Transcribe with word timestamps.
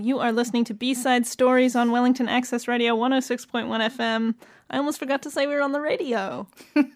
You 0.00 0.20
are 0.20 0.30
listening 0.32 0.64
to 0.64 0.74
B-Side 0.74 1.26
Stories 1.26 1.74
on 1.74 1.90
Wellington 1.90 2.28
Access 2.28 2.68
Radio 2.68 2.96
106.1 2.96 3.66
FM. 3.66 4.34
I 4.70 4.76
almost 4.76 4.98
forgot 4.98 5.22
to 5.22 5.30
say 5.30 5.46
we 5.46 5.54
were 5.54 5.62
on 5.62 5.72
the 5.72 5.80
radio. 5.80 6.46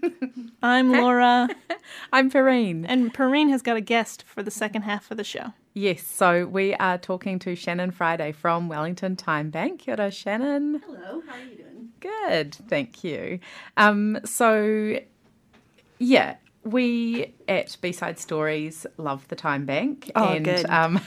I'm 0.62 0.92
Laura. 0.92 1.48
I'm 2.12 2.30
Perrine. 2.30 2.84
And 2.86 3.12
Perrine 3.12 3.48
has 3.48 3.60
got 3.60 3.76
a 3.76 3.80
guest 3.80 4.24
for 4.26 4.42
the 4.42 4.50
second 4.50 4.82
half 4.82 5.10
of 5.10 5.16
the 5.16 5.24
show. 5.24 5.52
Yes, 5.74 6.02
so 6.06 6.46
we 6.46 6.74
are 6.74 6.96
talking 6.96 7.38
to 7.40 7.56
Shannon 7.56 7.90
Friday 7.90 8.30
from 8.30 8.68
Wellington 8.68 9.16
Time 9.16 9.50
Bank. 9.50 9.80
Kia 9.80 9.94
ora, 9.98 10.10
Shannon. 10.10 10.82
Hello, 10.86 11.22
how 11.26 11.34
are 11.34 11.40
you 11.40 11.56
doing? 11.56 11.88
Good, 11.98 12.54
thank 12.68 13.02
you. 13.02 13.40
Um, 13.76 14.20
so, 14.24 14.98
yeah, 15.98 16.36
we 16.64 17.34
at 17.48 17.76
B-Side 17.80 18.18
Stories 18.18 18.86
love 18.96 19.26
the 19.28 19.36
Time 19.36 19.66
Bank. 19.66 20.10
Oh, 20.14 20.28
and, 20.28 20.44
good. 20.44 20.66
Um, 20.66 21.00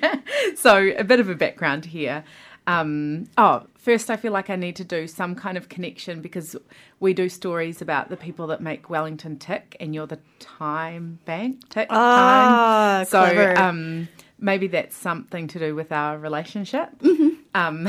so, 0.56 0.92
a 0.96 1.04
bit 1.04 1.20
of 1.20 1.28
a 1.28 1.34
background 1.34 1.86
here. 1.86 2.24
Um, 2.66 3.24
oh, 3.38 3.64
first, 3.76 4.10
I 4.10 4.16
feel 4.16 4.32
like 4.32 4.50
I 4.50 4.56
need 4.56 4.76
to 4.76 4.84
do 4.84 5.06
some 5.06 5.34
kind 5.34 5.56
of 5.56 5.70
connection 5.70 6.20
because 6.20 6.54
we 7.00 7.14
do 7.14 7.30
stories 7.30 7.80
about 7.80 8.10
the 8.10 8.16
people 8.16 8.46
that 8.48 8.60
make 8.60 8.90
Wellington 8.90 9.38
tick, 9.38 9.76
and 9.80 9.94
you're 9.94 10.06
the 10.06 10.18
Time 10.38 11.18
Bank 11.24 11.66
tick. 11.70 11.88
Ah, 11.90 13.06
time. 13.08 13.34
So, 13.36 13.54
um, 13.56 14.08
maybe 14.38 14.66
that's 14.66 14.96
something 14.96 15.48
to 15.48 15.58
do 15.58 15.74
with 15.74 15.92
our 15.92 16.18
relationship. 16.18 16.90
Mm-hmm. 16.98 17.37
Um, 17.54 17.88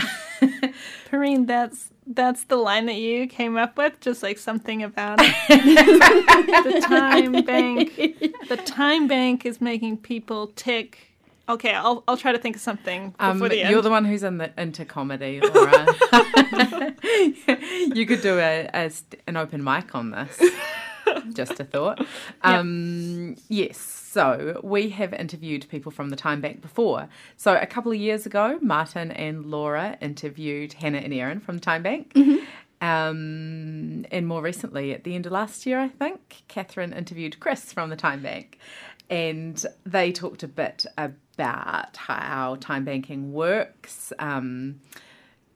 Perrine, 1.09 1.45
that's 1.45 1.89
that's 2.07 2.45
the 2.45 2.55
line 2.55 2.85
that 2.87 2.95
you 2.95 3.27
came 3.27 3.57
up 3.57 3.77
with, 3.77 3.99
just 3.99 4.23
like 4.23 4.37
something 4.37 4.81
about 4.83 5.17
the 5.49 6.83
time 6.87 7.43
bank. 7.43 7.95
The 8.47 8.57
time 8.57 9.07
bank 9.07 9.45
is 9.45 9.61
making 9.61 9.97
people 9.97 10.47
tick. 10.55 10.97
Okay, 11.47 11.73
I'll 11.73 12.03
I'll 12.07 12.17
try 12.17 12.31
to 12.31 12.37
think 12.37 12.55
of 12.55 12.61
something 12.61 13.13
Um, 13.19 13.39
the 13.39 13.61
end. 13.61 13.71
you're 13.71 13.81
the 13.81 13.89
one 13.89 14.05
who's 14.05 14.23
in 14.23 14.37
the 14.37 14.51
into 14.59 14.85
comedy, 14.85 15.41
Laura. 15.53 15.85
you 17.95 18.05
could 18.05 18.21
do 18.21 18.37
a, 18.39 18.69
a 18.73 18.91
an 19.27 19.35
open 19.37 19.63
mic 19.63 19.93
on 19.95 20.11
this. 20.11 20.41
Just 21.33 21.59
a 21.59 21.63
thought. 21.65 22.05
Um, 22.43 23.35
Yes. 23.47 23.98
So 24.11 24.59
we 24.63 24.89
have 24.89 25.13
interviewed 25.13 25.67
people 25.69 25.91
from 25.91 26.09
the 26.09 26.15
Time 26.15 26.41
Bank 26.41 26.63
before. 26.63 27.09
So 27.37 27.55
a 27.55 27.67
couple 27.67 27.91
of 27.91 27.99
years 27.99 28.25
ago, 28.25 28.57
Martin 28.59 29.11
and 29.11 29.45
Laura 29.45 29.97
interviewed 30.01 30.73
Hannah 30.73 30.97
and 30.97 31.13
Erin 31.13 31.39
from 31.39 31.57
the 31.57 31.61
Time 31.61 31.83
Bank. 31.83 32.17
Um, 32.81 34.05
and 34.09 34.25
more 34.25 34.41
recently, 34.41 34.93
at 34.93 35.03
the 35.03 35.13
end 35.13 35.27
of 35.27 35.31
last 35.31 35.65
year, 35.65 35.79
I 35.79 35.89
think, 35.89 36.43
Catherine 36.47 36.91
interviewed 36.91 37.39
Chris 37.39 37.71
from 37.71 37.91
the 37.91 37.95
Time 37.95 38.23
Bank. 38.23 38.57
And 39.11 39.63
they 39.85 40.11
talked 40.11 40.41
a 40.41 40.47
bit 40.47 40.87
about 40.97 41.97
how 41.97 42.57
time 42.59 42.85
banking 42.85 43.31
works. 43.31 44.11
Um, 44.17 44.79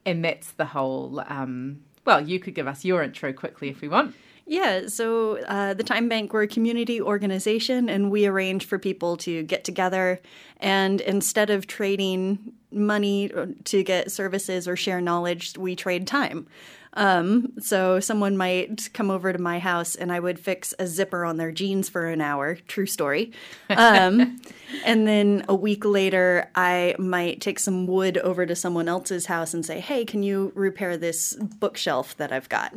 and 0.06 0.24
that's 0.24 0.52
the 0.52 0.66
whole. 0.66 1.24
Um, 1.28 1.81
well, 2.06 2.22
you 2.22 2.40
could 2.40 2.54
give 2.54 2.68
us 2.68 2.86
your 2.86 3.02
intro 3.02 3.34
quickly 3.34 3.70
if 3.70 3.81
we 3.81 3.88
want. 3.88 4.14
Yeah, 4.46 4.88
so 4.88 5.38
uh, 5.38 5.74
the 5.74 5.84
Time 5.84 6.10
Bank, 6.10 6.34
we're 6.34 6.44
a 6.44 6.48
community 6.48 7.02
organization 7.02 7.90
and 7.90 8.12
we 8.12 8.26
arrange 8.26 8.66
for 8.66 8.78
people 8.78 9.16
to 9.18 9.44
get 9.44 9.64
together 9.64 10.20
and 10.58 11.02
instead 11.02 11.50
of 11.50 11.68
trading 11.68 12.54
money 12.72 13.32
to 13.66 13.84
get 13.84 14.12
services 14.12 14.68
or 14.68 14.76
share 14.76 15.02
knowledge, 15.02 15.58
we 15.58 15.76
trade 15.76 16.08
time. 16.08 16.48
Um, 16.96 17.54
so 17.60 18.00
someone 18.00 18.38
might 18.38 18.90
come 18.94 19.10
over 19.10 19.34
to 19.34 19.40
my 19.40 19.60
house 19.60 19.96
and 19.96 20.12
I 20.12 20.20
would 20.20 20.40
fix 20.40 20.74
a 20.78 20.88
zipper 20.88 21.26
on 21.26 21.38
their 21.38 21.52
jeans 21.52 21.90
for 21.90 22.08
an 22.08 22.22
hour. 22.22 22.56
True 22.68 22.86
story. 22.86 23.32
Um, 23.70 24.40
and 24.86 25.08
then 25.08 25.44
a 25.50 25.56
week 25.56 25.86
later, 25.86 26.50
I 26.56 26.96
might 27.00 27.42
take 27.42 27.60
some 27.60 27.88
wood 27.88 28.18
over 28.20 28.46
to 28.46 28.56
someone 28.56 28.88
else's 28.88 29.26
house 29.26 29.54
and 29.54 29.66
say, 29.66 29.80
"Hey, 29.80 30.06
can 30.06 30.22
you 30.22 30.52
repair 30.54 30.96
this 30.96 31.36
bookshelf 31.36 32.16
that 32.18 32.32
I've 32.32 32.50
got?" 32.50 32.74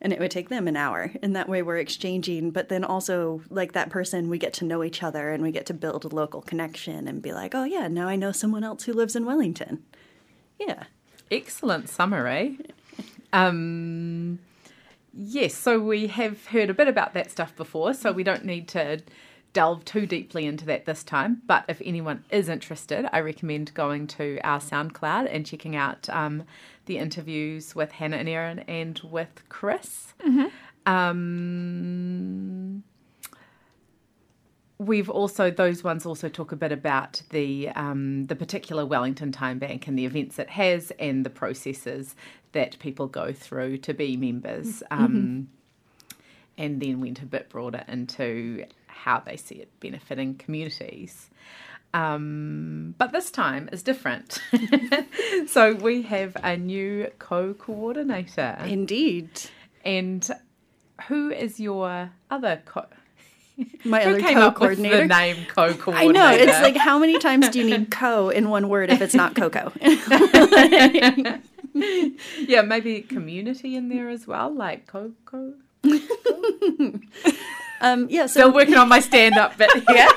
And 0.00 0.12
it 0.12 0.20
would 0.20 0.30
take 0.30 0.48
them 0.48 0.68
an 0.68 0.76
hour. 0.76 1.12
And 1.22 1.34
that 1.34 1.48
way 1.48 1.60
we're 1.60 1.78
exchanging. 1.78 2.52
But 2.52 2.68
then 2.68 2.84
also, 2.84 3.42
like 3.50 3.72
that 3.72 3.90
person, 3.90 4.30
we 4.30 4.38
get 4.38 4.52
to 4.54 4.64
know 4.64 4.84
each 4.84 5.02
other 5.02 5.30
and 5.30 5.42
we 5.42 5.50
get 5.50 5.66
to 5.66 5.74
build 5.74 6.04
a 6.04 6.08
local 6.08 6.40
connection 6.40 7.08
and 7.08 7.20
be 7.20 7.32
like, 7.32 7.54
oh, 7.54 7.64
yeah, 7.64 7.88
now 7.88 8.06
I 8.08 8.16
know 8.16 8.30
someone 8.30 8.62
else 8.62 8.84
who 8.84 8.92
lives 8.92 9.16
in 9.16 9.26
Wellington. 9.26 9.82
Yeah. 10.58 10.84
Excellent 11.30 11.88
summary. 11.88 12.58
Um, 13.32 14.38
yes, 15.12 15.54
so 15.54 15.80
we 15.80 16.06
have 16.06 16.46
heard 16.46 16.70
a 16.70 16.74
bit 16.74 16.88
about 16.88 17.14
that 17.14 17.30
stuff 17.30 17.54
before, 17.56 17.92
so 17.92 18.12
we 18.12 18.22
don't 18.22 18.44
need 18.44 18.68
to 18.68 19.00
delve 19.52 19.84
too 19.84 20.06
deeply 20.06 20.46
into 20.46 20.64
that 20.66 20.84
this 20.84 21.02
time. 21.02 21.42
But 21.46 21.64
if 21.68 21.80
anyone 21.84 22.24
is 22.30 22.48
interested, 22.48 23.08
I 23.12 23.20
recommend 23.20 23.74
going 23.74 24.06
to 24.08 24.38
our 24.44 24.60
SoundCloud 24.60 25.28
and 25.30 25.46
checking 25.46 25.74
out 25.74 26.08
um, 26.10 26.44
the 26.86 26.98
interviews 26.98 27.74
with 27.74 27.92
Hannah 27.92 28.18
and 28.18 28.28
Erin 28.28 28.60
and 28.60 29.00
with 29.00 29.42
Chris. 29.48 30.14
Um, 30.86 32.82
we've 34.78 35.10
also 35.10 35.50
those 35.50 35.82
ones 35.82 36.06
also 36.06 36.28
talk 36.28 36.52
a 36.52 36.56
bit 36.56 36.72
about 36.72 37.22
the 37.30 37.68
um, 37.70 38.26
the 38.26 38.36
particular 38.36 38.86
Wellington 38.86 39.32
Time 39.32 39.58
Bank 39.58 39.86
and 39.86 39.98
the 39.98 40.06
events 40.06 40.38
it 40.38 40.50
has 40.50 40.92
and 40.98 41.26
the 41.26 41.30
processes 41.30 42.14
that 42.52 42.78
people 42.78 43.06
go 43.06 43.32
through 43.32 43.78
to 43.78 43.92
be 43.92 44.16
members, 44.16 44.82
um, 44.90 45.48
and 46.56 46.80
then 46.80 47.00
went 47.00 47.20
a 47.20 47.26
bit 47.26 47.50
broader 47.50 47.84
into 47.88 48.64
how 49.04 49.20
they 49.20 49.36
see 49.36 49.56
it 49.56 49.68
benefiting 49.80 50.34
communities. 50.36 51.30
Um, 51.94 52.94
but 52.98 53.12
this 53.12 53.30
time 53.30 53.68
is 53.72 53.82
different. 53.82 54.40
so 55.46 55.74
we 55.74 56.02
have 56.02 56.36
a 56.42 56.56
new 56.56 57.10
co-coordinator, 57.18 58.58
Indeed. 58.66 59.30
and 59.84 60.28
who 61.08 61.30
is 61.30 61.58
your 61.58 62.10
other 62.30 62.60
co? 62.66 62.84
My 63.84 64.02
Who 64.04 64.10
other 64.10 64.20
came 64.20 64.34
co 64.34 64.40
up 64.42 64.60
with 64.60 64.76
the 64.78 64.84
coordinator. 64.88 65.06
name 65.06 65.36
I 65.40 65.44
co-coordinator? 65.52 66.12
know. 66.12 66.30
It's 66.30 66.60
like, 66.62 66.76
how 66.76 66.98
many 66.98 67.18
times 67.18 67.48
do 67.48 67.58
you 67.58 67.64
need 67.64 67.90
co 67.90 68.28
in 68.28 68.50
one 68.50 68.68
word 68.68 68.90
if 68.90 69.00
it's 69.00 69.14
not 69.14 69.34
Coco? 69.34 69.72
yeah, 72.38 72.62
maybe 72.62 73.00
community 73.00 73.74
in 73.76 73.88
there 73.88 74.10
as 74.10 74.26
well, 74.28 74.52
like 74.54 74.86
co-co. 74.86 75.54
um, 77.80 78.06
yeah, 78.10 78.26
so 78.26 78.40
Still 78.40 78.52
working 78.52 78.74
on 78.76 78.88
my 78.88 79.00
stand-up 79.00 79.56
bit 79.56 79.70
here. 79.88 80.08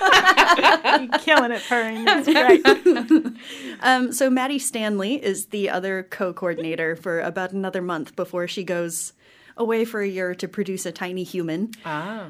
You're 1.00 1.20
killing 1.20 1.52
it, 1.52 1.62
Perrine. 1.68 2.06
That's 2.06 2.28
great. 2.28 3.36
Um, 3.84 4.12
so 4.12 4.30
Maddie 4.30 4.60
Stanley 4.60 5.16
is 5.16 5.48
the 5.48 5.70
other 5.72 6.04
co-coordinator 6.04 6.96
for 6.96 7.20
about 7.20 7.52
another 7.52 7.82
month 7.82 8.16
before 8.16 8.48
she 8.48 8.64
goes 8.64 9.14
away 9.58 9.86
for 9.86 10.02
a 10.02 10.08
year 10.08 10.36
to 10.36 10.48
produce 10.48 10.86
a 10.86 10.92
tiny 10.92 11.24
human. 11.24 11.72
ah, 11.84 12.28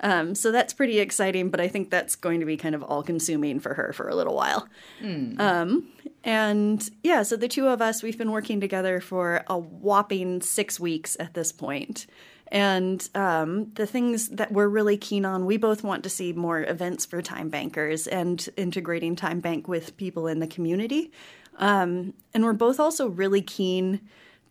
Um, 0.00 0.34
so 0.34 0.52
that's 0.52 0.74
pretty 0.74 0.98
exciting, 0.98 1.48
but 1.48 1.58
I 1.58 1.68
think 1.68 1.88
that's 1.88 2.16
going 2.16 2.40
to 2.40 2.46
be 2.46 2.58
kind 2.58 2.74
of 2.74 2.82
all-consuming 2.82 3.60
for 3.60 3.72
her 3.72 3.94
for 3.94 4.08
a 4.10 4.14
little 4.14 4.34
while. 4.36 4.68
Um, 5.02 5.88
and 6.22 6.86
yeah, 7.02 7.22
so 7.22 7.34
the 7.36 7.48
two 7.48 7.66
of 7.68 7.80
us, 7.80 8.02
we've 8.02 8.18
been 8.18 8.30
working 8.30 8.60
together 8.60 9.00
for 9.00 9.42
a 9.46 9.56
whopping 9.58 10.42
six 10.42 10.78
weeks 10.78 11.16
at 11.18 11.32
this 11.32 11.50
point. 11.50 12.06
And 12.52 13.08
um, 13.14 13.72
the 13.74 13.86
things 13.86 14.28
that 14.28 14.52
we're 14.52 14.68
really 14.68 14.96
keen 14.96 15.24
on, 15.24 15.46
we 15.46 15.56
both 15.56 15.82
want 15.82 16.04
to 16.04 16.08
see 16.08 16.32
more 16.32 16.62
events 16.62 17.04
for 17.04 17.20
time 17.20 17.48
bankers 17.48 18.06
and 18.06 18.48
integrating 18.56 19.16
time 19.16 19.40
bank 19.40 19.66
with 19.66 19.96
people 19.96 20.28
in 20.28 20.38
the 20.38 20.46
community. 20.46 21.10
Um, 21.58 22.14
and 22.32 22.44
we're 22.44 22.52
both 22.52 22.78
also 22.78 23.08
really 23.08 23.42
keen 23.42 24.00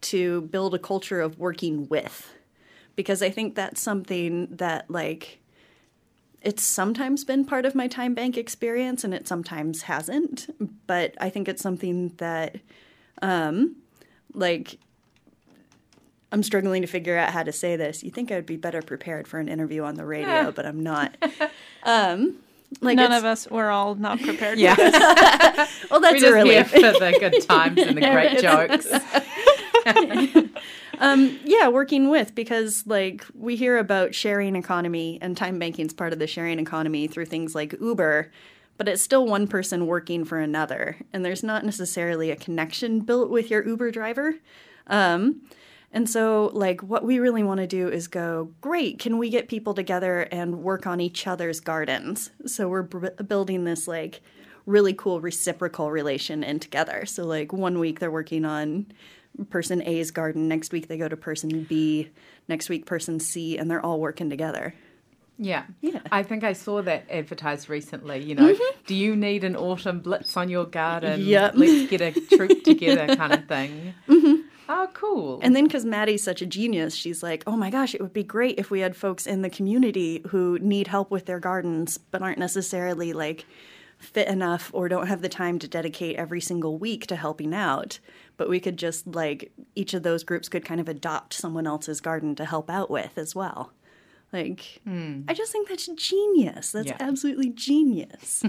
to 0.01 0.41
build 0.41 0.75
a 0.75 0.79
culture 0.79 1.21
of 1.21 1.39
working 1.39 1.87
with, 1.87 2.33
because 2.95 3.21
I 3.21 3.29
think 3.29 3.55
that's 3.55 3.81
something 3.81 4.47
that, 4.51 4.89
like, 4.91 5.39
it's 6.41 6.63
sometimes 6.63 7.23
been 7.23 7.45
part 7.45 7.65
of 7.65 7.75
my 7.75 7.87
time 7.87 8.13
bank 8.13 8.37
experience 8.37 9.03
and 9.03 9.13
it 9.13 9.27
sometimes 9.27 9.83
hasn't. 9.83 10.47
But 10.85 11.15
I 11.19 11.29
think 11.29 11.47
it's 11.47 11.61
something 11.61 12.09
that, 12.17 12.57
um, 13.21 13.77
like, 14.33 14.79
I'm 16.31 16.43
struggling 16.43 16.81
to 16.81 16.87
figure 16.87 17.17
out 17.17 17.31
how 17.31 17.43
to 17.43 17.51
say 17.51 17.75
this. 17.75 18.03
You 18.03 18.11
think 18.11 18.31
I'd 18.31 18.45
be 18.45 18.57
better 18.57 18.81
prepared 18.81 19.27
for 19.27 19.39
an 19.39 19.47
interview 19.47 19.83
on 19.83 19.95
the 19.95 20.05
radio, 20.05 20.51
but 20.51 20.65
I'm 20.65 20.81
not. 20.83 21.15
Um, 21.83 22.37
like 22.81 22.95
None 22.95 23.11
of 23.11 23.25
us 23.25 23.47
were 23.47 23.69
all 23.69 23.93
not 23.93 24.19
prepared. 24.19 24.57
yeah. 24.57 24.75
Well, 25.91 26.01
We're 26.01 26.13
that's 26.13 26.23
a 26.23 26.31
just 26.31 26.47
here 26.47 26.65
for 26.65 26.79
the 26.79 27.17
good 27.19 27.41
times 27.47 27.79
and 27.79 27.95
the 27.95 28.01
great 28.01 28.39
jokes. 28.39 28.87
Um, 30.99 31.39
yeah, 31.43 31.67
working 31.67 32.09
with 32.09 32.33
because 32.35 32.83
like 32.87 33.25
we 33.35 33.55
hear 33.55 33.77
about 33.77 34.15
sharing 34.15 34.55
economy 34.55 35.19
and 35.21 35.35
time 35.35 35.59
banking 35.59 35.85
is 35.87 35.93
part 35.93 36.13
of 36.13 36.19
the 36.19 36.27
sharing 36.27 36.57
economy 36.59 37.07
through 37.07 37.25
things 37.25 37.53
like 37.53 37.75
Uber, 37.79 38.31
but 38.77 38.87
it's 38.87 39.01
still 39.01 39.25
one 39.25 39.47
person 39.47 39.87
working 39.87 40.23
for 40.25 40.39
another, 40.39 40.97
and 41.13 41.23
there's 41.25 41.43
not 41.43 41.65
necessarily 41.65 42.31
a 42.31 42.35
connection 42.35 43.01
built 43.01 43.29
with 43.29 43.49
your 43.51 43.65
Uber 43.67 43.91
driver. 43.91 44.35
Um, 44.87 45.41
and 45.91 46.09
so, 46.09 46.51
like, 46.53 46.81
what 46.81 47.05
we 47.05 47.19
really 47.19 47.43
want 47.43 47.59
to 47.59 47.67
do 47.67 47.87
is 47.87 48.07
go, 48.07 48.51
great, 48.61 48.99
can 48.99 49.17
we 49.17 49.29
get 49.29 49.47
people 49.47 49.73
together 49.73 50.21
and 50.31 50.61
work 50.61 50.85
on 50.85 50.99
each 50.99 51.25
other's 51.25 51.59
gardens? 51.59 52.31
So, 52.45 52.67
we're 52.67 52.83
b- 52.83 53.23
building 53.23 53.63
this, 53.63 53.87
like, 53.87 54.21
really 54.65 54.93
cool 54.93 55.21
reciprocal 55.21 55.91
relation 55.91 56.43
in 56.43 56.59
together. 56.59 57.05
So 57.05 57.25
like 57.25 57.53
one 57.53 57.79
week 57.79 57.99
they're 57.99 58.11
working 58.11 58.45
on 58.45 58.87
person 59.49 59.81
A's 59.83 60.11
garden, 60.11 60.47
next 60.47 60.71
week 60.71 60.87
they 60.87 60.97
go 60.97 61.07
to 61.07 61.17
person 61.17 61.63
B, 61.63 62.09
next 62.47 62.69
week 62.69 62.85
person 62.85 63.19
C, 63.19 63.57
and 63.57 63.69
they're 63.69 63.85
all 63.85 63.99
working 63.99 64.29
together. 64.29 64.73
Yeah. 65.37 65.65
Yeah. 65.81 65.99
I 66.11 66.23
think 66.23 66.45
I 66.45 66.53
saw 66.53 66.81
that 66.83 67.05
advertised 67.09 67.69
recently. 67.69 68.23
You 68.23 68.35
know, 68.35 68.53
mm-hmm. 68.53 68.77
do 68.87 68.95
you 68.95 69.15
need 69.17 69.43
an 69.43 69.57
autumn 69.57 69.99
blitz 69.99 70.37
on 70.37 70.47
your 70.47 70.65
garden? 70.65 71.21
Yep. 71.21 71.53
Let's 71.55 71.89
get 71.89 72.01
a 72.01 72.11
troop 72.11 72.63
together 72.63 73.15
kind 73.15 73.33
of 73.33 73.45
thing. 73.45 73.93
Mm-hmm. 74.07 74.44
Oh, 74.67 74.87
cool. 74.93 75.39
And 75.43 75.55
then 75.55 75.65
because 75.65 75.85
Maddie's 75.85 76.23
such 76.23 76.41
a 76.41 76.45
genius, 76.45 76.95
she's 76.95 77.21
like, 77.21 77.43
oh 77.45 77.55
my 77.55 77.69
gosh, 77.69 77.93
it 77.93 78.01
would 78.01 78.13
be 78.13 78.23
great 78.23 78.57
if 78.59 78.71
we 78.71 78.79
had 78.79 78.95
folks 78.95 79.27
in 79.27 79.41
the 79.41 79.49
community 79.49 80.21
who 80.29 80.57
need 80.59 80.87
help 80.87 81.11
with 81.11 81.25
their 81.25 81.39
gardens, 81.39 81.97
but 81.97 82.21
aren't 82.21 82.39
necessarily 82.39 83.13
like 83.13 83.45
fit 83.97 84.27
enough 84.27 84.71
or 84.73 84.89
don't 84.89 85.07
have 85.07 85.21
the 85.21 85.29
time 85.29 85.57
to 85.59 85.67
dedicate 85.67 86.15
every 86.17 86.41
single 86.41 86.77
week 86.77 87.07
to 87.07 87.15
helping 87.15 87.53
out. 87.53 87.99
But 88.37 88.49
we 88.49 88.59
could 88.59 88.77
just 88.77 89.07
like, 89.07 89.51
each 89.75 89.93
of 89.93 90.03
those 90.03 90.23
groups 90.23 90.49
could 90.49 90.65
kind 90.65 90.81
of 90.81 90.89
adopt 90.89 91.33
someone 91.33 91.67
else's 91.67 92.01
garden 92.01 92.35
to 92.35 92.45
help 92.45 92.69
out 92.69 92.89
with 92.89 93.17
as 93.17 93.35
well. 93.35 93.71
Like, 94.33 94.81
hmm. 94.83 95.21
I 95.29 95.33
just 95.33 95.51
think 95.51 95.69
that's 95.69 95.87
genius. 95.87 96.71
That's 96.71 96.87
Yeah. 96.87 96.97
absolutely 96.99 97.51
genius. 97.51 98.43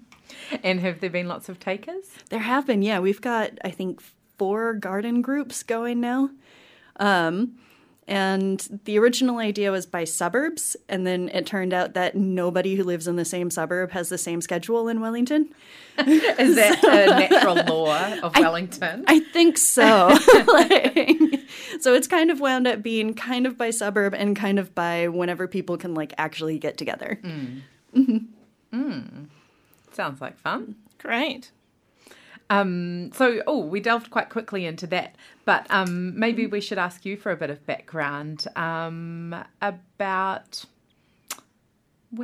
and 0.62 0.80
have 0.80 1.00
there 1.00 1.10
been 1.10 1.28
lots 1.28 1.48
of 1.48 1.58
takers? 1.60 2.04
There 2.30 2.38
have 2.40 2.66
been, 2.66 2.80
yeah. 2.82 3.00
We've 3.00 3.20
got, 3.20 3.50
I 3.64 3.70
think, 3.70 4.00
four 4.38 4.74
garden 4.74 5.22
groups 5.22 5.62
going 5.62 6.00
now. 6.00 6.30
Um, 6.98 7.58
and 8.08 8.80
the 8.84 8.98
original 8.98 9.38
idea 9.38 9.72
was 9.72 9.84
by 9.84 10.04
suburbs, 10.04 10.76
and 10.88 11.04
then 11.04 11.28
it 11.30 11.44
turned 11.44 11.74
out 11.74 11.94
that 11.94 12.14
nobody 12.14 12.76
who 12.76 12.84
lives 12.84 13.08
in 13.08 13.16
the 13.16 13.24
same 13.24 13.50
suburb 13.50 13.90
has 13.90 14.08
the 14.10 14.18
same 14.18 14.40
schedule 14.40 14.88
in 14.88 15.00
Wellington. 15.00 15.52
Is 15.98 16.54
that 16.54 16.84
a 16.84 17.06
natural 17.28 17.56
law 17.64 18.20
of 18.22 18.36
Wellington? 18.38 19.04
I 19.08 19.20
think 19.20 19.58
so. 19.58 20.16
Like, 20.46 21.40
so 21.80 21.94
it's 21.94 22.06
kind 22.06 22.30
of 22.30 22.38
wound 22.38 22.68
up 22.68 22.80
being 22.80 23.12
kind 23.12 23.44
of 23.44 23.58
by 23.58 23.70
suburb 23.70 24.14
and 24.14 24.36
kind 24.36 24.60
of 24.60 24.72
by 24.72 25.08
whenever 25.08 25.48
people 25.48 25.76
can 25.76 25.94
like 25.94 26.12
actually 26.16 26.60
get 26.60 26.76
together. 26.76 27.18
Mm. 27.24 27.62
Mm-hmm. 27.96 28.18
Mm. 28.72 29.26
Sounds 29.92 30.20
like 30.20 30.38
fun. 30.38 30.76
Great. 30.98 31.50
Um, 32.48 33.10
so, 33.12 33.42
oh, 33.46 33.58
we 33.58 33.80
delved 33.80 34.10
quite 34.10 34.28
quickly 34.30 34.66
into 34.66 34.86
that, 34.88 35.16
but 35.44 35.66
um, 35.70 36.18
maybe 36.18 36.46
we 36.46 36.60
should 36.60 36.78
ask 36.78 37.04
you 37.04 37.16
for 37.16 37.32
a 37.32 37.36
bit 37.36 37.50
of 37.50 37.66
background 37.66 38.46
um, 38.54 39.34
about 39.60 40.64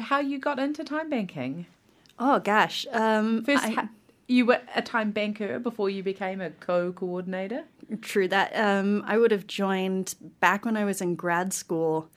how 0.01 0.21
you 0.21 0.39
got 0.39 0.59
into 0.59 0.85
time 0.85 1.11
banking. 1.11 1.67
Oh 2.19 2.39
gosh. 2.39 2.87
Um, 2.93 3.43
First, 3.45 3.65
I- 3.65 3.89
you 4.29 4.47
were 4.47 4.61
a 4.75 4.81
time 4.81 5.11
banker 5.11 5.59
before 5.59 5.91
you 5.91 6.03
became 6.03 6.41
a 6.41 6.51
co-coordinator. 6.51 7.65
True 8.01 8.29
that. 8.29 8.57
Um, 8.57 9.03
I 9.07 9.19
would 9.19 9.31
have 9.33 9.47
joined 9.47 10.15
back 10.41 10.65
when 10.65 10.77
I 10.77 10.85
was 10.85 11.01
in 11.03 11.17
grad 11.17 11.53
school 11.53 12.09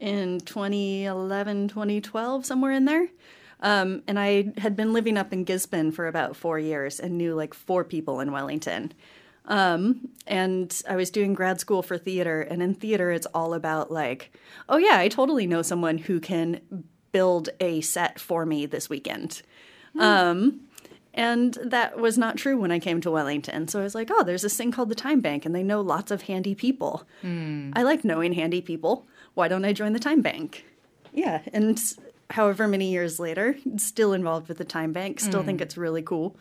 in 0.00 0.38
2011, 0.40 1.68
2012, 1.68 2.46
somewhere 2.46 2.72
in 2.72 2.84
there. 2.84 3.08
Um, 3.60 4.02
and 4.06 4.18
I 4.18 4.52
had 4.58 4.76
been 4.76 4.92
living 4.92 5.18
up 5.18 5.32
in 5.32 5.44
Gisborne 5.44 5.90
for 5.92 6.06
about 6.06 6.36
four 6.36 6.58
years 6.58 7.00
and 7.00 7.18
knew 7.18 7.34
like 7.34 7.54
four 7.54 7.84
people 7.84 8.20
in 8.20 8.30
Wellington. 8.32 8.92
Um, 9.46 10.10
and 10.26 10.82
I 10.88 10.96
was 10.96 11.10
doing 11.10 11.32
grad 11.32 11.58
school 11.58 11.82
for 11.82 11.96
theater, 11.96 12.42
and 12.42 12.62
in 12.62 12.74
theater, 12.74 13.10
it's 13.10 13.26
all 13.32 13.54
about 13.54 13.90
like, 13.90 14.30
oh 14.68 14.76
yeah, 14.76 14.98
I 14.98 15.08
totally 15.08 15.46
know 15.46 15.62
someone 15.62 15.98
who 15.98 16.20
can 16.20 16.60
build 17.12 17.48
a 17.58 17.80
set 17.80 18.20
for 18.20 18.44
me 18.44 18.66
this 18.66 18.90
weekend. 18.90 19.42
Um, 19.98 20.60
and 21.14 21.56
that 21.64 21.98
was 21.98 22.18
not 22.18 22.36
true 22.36 22.58
when 22.60 22.70
I 22.70 22.78
came 22.78 23.00
to 23.00 23.10
Wellington. 23.10 23.66
So 23.66 23.80
I 23.80 23.82
was 23.82 23.94
like, 23.94 24.10
oh, 24.12 24.22
there's 24.22 24.42
this 24.42 24.56
thing 24.56 24.70
called 24.70 24.90
the 24.90 24.94
Time 24.94 25.20
Bank, 25.20 25.46
and 25.46 25.54
they 25.54 25.62
know 25.62 25.80
lots 25.80 26.10
of 26.10 26.22
handy 26.22 26.54
people. 26.54 27.08
I 27.74 27.82
like 27.82 28.04
knowing 28.04 28.34
handy 28.34 28.60
people. 28.60 29.06
Why 29.34 29.48
don't 29.48 29.64
I 29.64 29.72
join 29.72 29.94
the 29.94 29.98
Time 29.98 30.20
Bank? 30.20 30.64
Yeah. 31.12 31.40
And 31.52 31.80
however 32.30 32.68
many 32.68 32.90
years 32.90 33.18
later, 33.18 33.56
still 33.76 34.12
involved 34.12 34.48
with 34.48 34.58
the 34.58 34.64
Time 34.64 34.92
Bank, 34.92 35.20
still 35.20 35.42
think 35.42 35.60
it's 35.60 35.76
really 35.76 36.02
cool. 36.02 36.36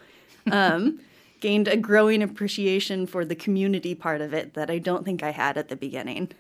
Um, 0.52 1.00
gained 1.40 1.68
a 1.68 1.78
growing 1.78 2.24
appreciation 2.24 3.06
for 3.06 3.24
the 3.24 3.36
community 3.36 3.94
part 3.94 4.22
of 4.22 4.34
it 4.34 4.56
that 4.56 4.70
I 4.72 4.80
don't 4.80 5.06
think 5.06 5.22
I 5.22 5.32
had 5.32 5.58
at 5.58 5.70
the 5.70 5.76
beginning. 5.76 6.32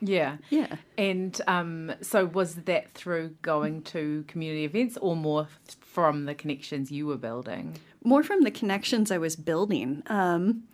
Yeah. 0.00 0.38
Yeah. 0.50 0.76
And 0.98 1.40
um, 1.46 1.92
so, 2.00 2.24
was 2.26 2.54
that 2.56 2.92
through 2.94 3.36
going 3.42 3.82
to 3.84 4.24
community 4.26 4.64
events, 4.64 4.96
or 5.00 5.14
more 5.14 5.42
f- 5.42 5.76
from 5.80 6.24
the 6.24 6.34
connections 6.34 6.90
you 6.90 7.06
were 7.06 7.16
building? 7.16 7.78
more 8.04 8.22
from 8.22 8.42
the 8.42 8.50
connections 8.50 9.10
I 9.10 9.18
was 9.18 9.36
building. 9.36 10.02
Um, 10.06 10.64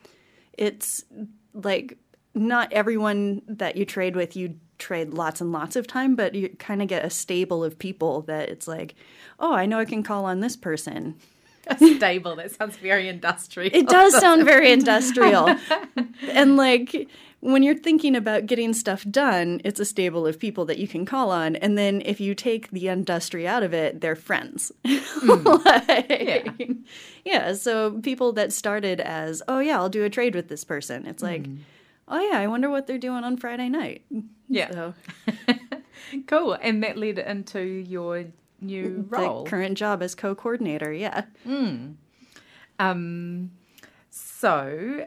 it's 0.54 1.04
like 1.54 1.98
not 2.34 2.72
everyone 2.72 3.42
that 3.46 3.76
you 3.76 3.84
trade 3.84 4.16
with, 4.16 4.36
you 4.36 4.56
trade 4.78 5.10
lots 5.10 5.40
and 5.40 5.52
lots 5.52 5.76
of 5.76 5.86
time, 5.86 6.14
but 6.14 6.34
you 6.34 6.48
kind 6.58 6.82
of 6.82 6.88
get 6.88 7.04
a 7.04 7.10
stable 7.10 7.64
of 7.64 7.78
people 7.78 8.22
that 8.22 8.48
it's 8.48 8.68
like, 8.68 8.94
oh, 9.38 9.52
I 9.52 9.66
know 9.66 9.78
I 9.78 9.84
can 9.84 10.02
call 10.02 10.24
on 10.24 10.40
this 10.40 10.56
person. 10.56 11.16
A 11.66 11.76
stable. 11.76 12.34
That 12.36 12.50
sounds 12.50 12.78
very 12.78 13.08
industrial. 13.08 13.70
It 13.74 13.88
does 13.88 14.18
sound 14.18 14.46
very 14.46 14.72
industrial. 14.78 15.54
and 16.30 16.56
like 16.56 17.08
when 17.40 17.62
you're 17.62 17.76
thinking 17.76 18.16
about 18.16 18.46
getting 18.46 18.72
stuff 18.72 19.04
done, 19.10 19.60
it's 19.64 19.78
a 19.78 19.84
stable 19.84 20.26
of 20.26 20.38
people 20.38 20.64
that 20.64 20.78
you 20.78 20.88
can 20.88 21.06
call 21.06 21.30
on. 21.30 21.56
And 21.56 21.78
then 21.78 22.02
if 22.04 22.20
you 22.20 22.34
take 22.34 22.70
the 22.70 22.88
industry 22.88 23.46
out 23.46 23.62
of 23.62 23.72
it, 23.72 24.00
they're 24.00 24.16
friends. 24.16 24.72
Mm. 24.84 25.58
Like, 25.88 26.68
yeah. 27.24 27.52
So 27.52 28.00
people 28.00 28.32
that 28.32 28.52
started 28.52 29.00
as, 29.00 29.42
oh, 29.46 29.58
yeah, 29.58 29.76
I'll 29.76 29.88
do 29.88 30.04
a 30.04 30.10
trade 30.10 30.34
with 30.34 30.48
this 30.48 30.64
person. 30.64 31.06
It's 31.06 31.22
like, 31.22 31.42
mm. 31.42 31.58
Oh, 32.08 32.20
yeah, 32.20 32.38
I 32.38 32.46
wonder 32.46 32.70
what 32.70 32.86
they're 32.86 32.98
doing 32.98 33.24
on 33.24 33.36
Friday 33.36 33.68
night. 33.68 34.04
Yeah. 34.48 34.70
So 34.70 34.94
Cool. 36.26 36.56
And 36.60 36.82
that 36.82 36.96
led 36.96 37.18
into 37.18 37.60
your 37.60 38.24
new 38.60 39.06
role. 39.08 39.44
the 39.44 39.50
current 39.50 39.78
job 39.78 40.02
as 40.02 40.14
co 40.14 40.34
coordinator. 40.34 40.92
Yeah. 40.92 41.24
Um, 42.78 43.50
so, 44.10 45.06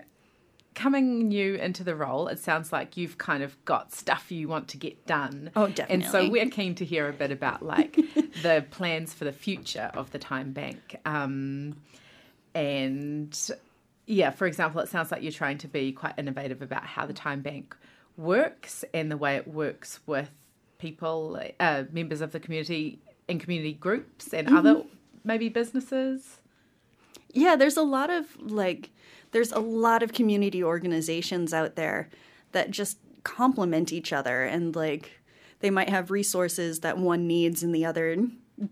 coming 0.75 1.30
new 1.30 1.56
into 1.56 1.83
the 1.83 1.95
role, 1.95 2.27
it 2.27 2.39
sounds 2.39 2.71
like 2.71 2.98
you've 2.98 3.18
kind 3.18 3.44
of 3.44 3.63
got 3.65 3.94
stuff 3.94 4.31
you 4.31 4.48
want 4.48 4.68
to 4.69 4.77
get 4.77 5.06
done. 5.06 5.51
Oh, 5.56 5.68
definitely. 5.68 6.06
And 6.06 6.12
so 6.12 6.30
we're 6.30 6.50
keen 6.50 6.75
to 6.75 6.86
hear 6.86 7.07
a 7.07 7.13
bit 7.13 7.31
about 7.31 7.63
like 7.63 7.95
the 8.42 8.65
plans 8.71 9.13
for 9.13 9.25
the 9.25 9.31
future 9.31 9.89
of 9.94 10.12
the 10.12 10.19
Time 10.19 10.51
Bank. 10.51 10.98
Um, 11.06 11.77
and 12.53 13.51
yeah, 14.06 14.31
for 14.31 14.48
example, 14.48 14.81
it 14.81 14.89
sounds 14.89 15.12
like 15.12 15.22
you're 15.22 15.31
trying 15.31 15.58
to 15.60 15.67
be 15.67 15.91
quite 15.91 16.13
innovative 16.17 16.62
about 16.62 16.86
how 16.86 17.05
the 17.05 17.13
Time 17.13 17.41
Bank 17.41 17.75
works 18.17 18.84
and 18.93 19.12
the 19.12 19.17
way 19.17 19.36
it 19.36 19.48
works 19.48 20.00
with 20.05 20.29
people, 20.77 21.39
uh, 21.60 21.84
members 21.91 22.22
of 22.22 22.31
the 22.31 22.39
community 22.39 23.00
in 23.27 23.39
community 23.39 23.74
groups 23.74 24.34
and 24.34 24.50
other 24.50 24.84
maybe 25.24 25.50
businesses. 25.50 26.41
Yeah, 27.34 27.55
there's 27.55 27.77
a 27.77 27.84
lot 27.84 28.10
of 28.10 28.36
like 28.41 28.89
there's 29.31 29.51
a 29.51 29.60
lot 29.60 30.03
of 30.03 30.13
community 30.13 30.63
organizations 30.63 31.53
out 31.53 31.75
there 31.75 32.10
that 32.51 32.72
just 32.72 32.98
complement 33.24 33.93
each 33.93 34.12
other 34.12 34.43
and 34.43 34.75
like 34.75 35.22
they 35.60 35.70
might 35.70 35.89
have 35.89 36.12
resources 36.12 36.79
that 36.81 36.98
one 36.98 37.27
needs 37.27 37.63
and 37.63 37.74
the 37.74 37.86
other 37.86 38.17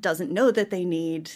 doesn't 0.02 0.32
know 0.32 0.52
that 0.52 0.72
they 0.72 0.84
need 0.84 1.32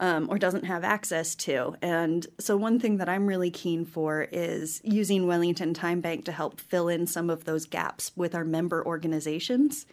um, 0.00 0.28
or 0.30 0.38
doesn't 0.38 0.64
have 0.64 0.84
access 0.84 1.34
to. 1.34 1.76
And 1.82 2.26
so, 2.38 2.56
one 2.56 2.78
thing 2.78 2.98
that 2.98 3.08
I'm 3.08 3.26
really 3.26 3.50
keen 3.50 3.84
for 3.84 4.28
is 4.30 4.80
using 4.84 5.26
Wellington 5.26 5.74
Time 5.74 6.00
Bank 6.00 6.24
to 6.26 6.32
help 6.32 6.60
fill 6.60 6.88
in 6.88 7.06
some 7.06 7.30
of 7.30 7.44
those 7.44 7.64
gaps 7.64 8.12
with 8.16 8.34
our 8.34 8.44
member 8.44 8.84
organizations. 8.84 9.86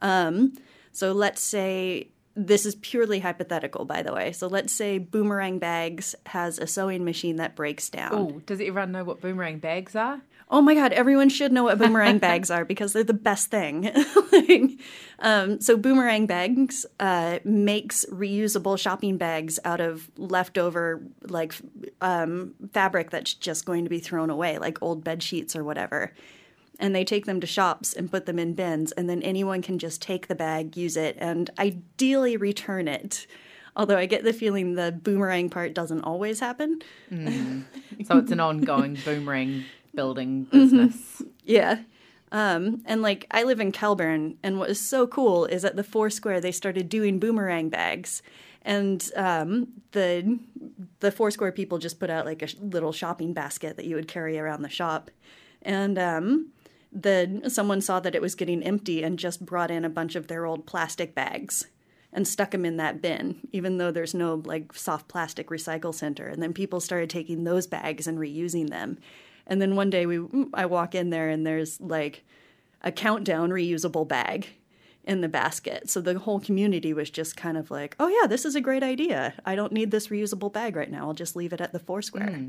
Um, 0.00 0.54
so, 0.92 1.12
let's 1.12 1.42
say 1.42 2.08
this 2.34 2.64
is 2.64 2.74
purely 2.76 3.20
hypothetical, 3.20 3.84
by 3.84 4.02
the 4.02 4.12
way. 4.12 4.32
So, 4.32 4.46
let's 4.46 4.72
say 4.72 4.98
Boomerang 4.98 5.58
Bags 5.58 6.14
has 6.26 6.58
a 6.58 6.66
sewing 6.66 7.04
machine 7.04 7.36
that 7.36 7.54
breaks 7.54 7.90
down. 7.90 8.14
Oh, 8.14 8.42
does 8.46 8.60
everyone 8.60 8.92
know 8.92 9.04
what 9.04 9.20
boomerang 9.20 9.58
bags 9.58 9.94
are? 9.94 10.22
Oh 10.52 10.60
my 10.60 10.74
god, 10.74 10.92
everyone 10.92 11.30
should 11.30 11.50
know 11.50 11.64
what 11.64 11.78
boomerang 11.78 12.18
bags 12.20 12.50
are 12.50 12.66
because 12.66 12.92
they're 12.92 13.02
the 13.02 13.14
best 13.14 13.50
thing. 13.50 13.90
Like, 14.32 14.80
um, 15.18 15.60
so 15.60 15.76
boomerang 15.76 16.26
bags 16.26 16.86
uh, 16.98 17.38
makes 17.44 18.06
reusable 18.10 18.78
shopping 18.78 19.18
bags 19.18 19.58
out 19.64 19.80
of 19.80 20.10
leftover 20.16 21.02
like 21.22 21.54
um, 22.00 22.54
fabric 22.72 23.10
that's 23.10 23.34
just 23.34 23.66
going 23.66 23.84
to 23.84 23.90
be 23.90 23.98
thrown 23.98 24.30
away, 24.30 24.58
like 24.58 24.82
old 24.82 25.04
bed 25.04 25.22
sheets 25.22 25.54
or 25.54 25.64
whatever. 25.64 26.14
And 26.80 26.94
they 26.94 27.04
take 27.04 27.26
them 27.26 27.40
to 27.40 27.46
shops 27.46 27.92
and 27.92 28.10
put 28.10 28.24
them 28.24 28.38
in 28.38 28.54
bins, 28.54 28.90
and 28.92 29.08
then 29.08 29.22
anyone 29.22 29.60
can 29.62 29.78
just 29.78 30.00
take 30.00 30.28
the 30.28 30.34
bag, 30.34 30.76
use 30.76 30.96
it, 30.96 31.16
and 31.20 31.50
ideally 31.58 32.38
return 32.38 32.88
it. 32.88 33.26
Although 33.76 33.98
I 33.98 34.06
get 34.06 34.24
the 34.24 34.32
feeling 34.32 34.74
the 34.74 34.92
boomerang 34.92 35.50
part 35.50 35.74
doesn't 35.74 36.02
always 36.02 36.40
happen. 36.40 36.80
So 38.06 38.18
it's 38.18 38.32
an 38.32 38.40
ongoing 38.40 38.98
boomerang 39.04 39.64
building 39.94 40.44
business. 40.52 41.22
Yeah. 41.44 41.80
Um, 42.30 42.82
and 42.86 43.02
like 43.02 43.26
I 43.30 43.42
live 43.42 43.60
in 43.60 43.72
Kelburn, 43.72 44.36
and 44.42 44.58
what 44.58 44.70
is 44.70 44.80
so 44.80 45.06
cool 45.06 45.44
is 45.44 45.64
at 45.64 45.76
the 45.76 45.84
Four 45.84 46.08
Square 46.08 46.40
they 46.40 46.52
started 46.52 46.88
doing 46.88 47.18
boomerang 47.18 47.68
bags, 47.68 48.22
and 48.62 49.06
um, 49.16 49.68
the 49.92 50.38
the 51.00 51.12
Four 51.12 51.30
Square 51.30 51.52
people 51.52 51.76
just 51.76 52.00
put 52.00 52.08
out 52.08 52.24
like 52.24 52.40
a 52.40 52.46
sh- 52.46 52.56
little 52.58 52.92
shopping 52.92 53.34
basket 53.34 53.76
that 53.76 53.84
you 53.84 53.96
would 53.96 54.08
carry 54.08 54.38
around 54.38 54.62
the 54.62 54.70
shop, 54.70 55.10
and 55.60 55.98
um, 55.98 56.52
the 56.90 57.42
someone 57.48 57.82
saw 57.82 58.00
that 58.00 58.14
it 58.14 58.22
was 58.22 58.34
getting 58.34 58.62
empty 58.62 59.02
and 59.02 59.18
just 59.18 59.44
brought 59.44 59.70
in 59.70 59.84
a 59.84 59.90
bunch 59.90 60.14
of 60.14 60.28
their 60.28 60.46
old 60.46 60.66
plastic 60.66 61.14
bags 61.14 61.66
and 62.12 62.28
stuck 62.28 62.50
them 62.50 62.64
in 62.64 62.76
that 62.76 63.00
bin, 63.00 63.40
even 63.52 63.78
though 63.78 63.90
there's 63.90 64.14
no 64.14 64.42
like 64.44 64.74
soft 64.74 65.08
plastic 65.08 65.48
recycle 65.48 65.94
center. 65.94 66.28
And 66.28 66.42
then 66.42 66.52
people 66.52 66.80
started 66.80 67.08
taking 67.08 67.44
those 67.44 67.66
bags 67.66 68.06
and 68.06 68.18
reusing 68.18 68.68
them. 68.68 68.98
And 69.46 69.60
then 69.60 69.76
one 69.76 69.90
day 69.90 70.06
we 70.06 70.20
I 70.54 70.66
walk 70.66 70.94
in 70.94 71.10
there 71.10 71.28
and 71.28 71.46
there's 71.46 71.80
like 71.80 72.24
a 72.82 72.92
countdown 72.92 73.50
reusable 73.50 74.06
bag 74.06 74.46
in 75.04 75.20
the 75.20 75.28
basket. 75.28 75.90
So 75.90 76.00
the 76.00 76.18
whole 76.18 76.38
community 76.40 76.92
was 76.92 77.10
just 77.10 77.36
kind 77.36 77.56
of 77.56 77.70
like, 77.70 77.96
"Oh 77.98 78.08
yeah, 78.08 78.26
this 78.26 78.44
is 78.44 78.54
a 78.54 78.60
great 78.60 78.82
idea. 78.82 79.34
I 79.44 79.54
don't 79.56 79.72
need 79.72 79.90
this 79.90 80.08
reusable 80.08 80.52
bag 80.52 80.76
right 80.76 80.90
now. 80.90 81.06
I'll 81.08 81.14
just 81.14 81.34
leave 81.36 81.52
it 81.52 81.60
at 81.60 81.72
the 81.72 81.78
Four 81.80 82.02
Square." 82.02 82.40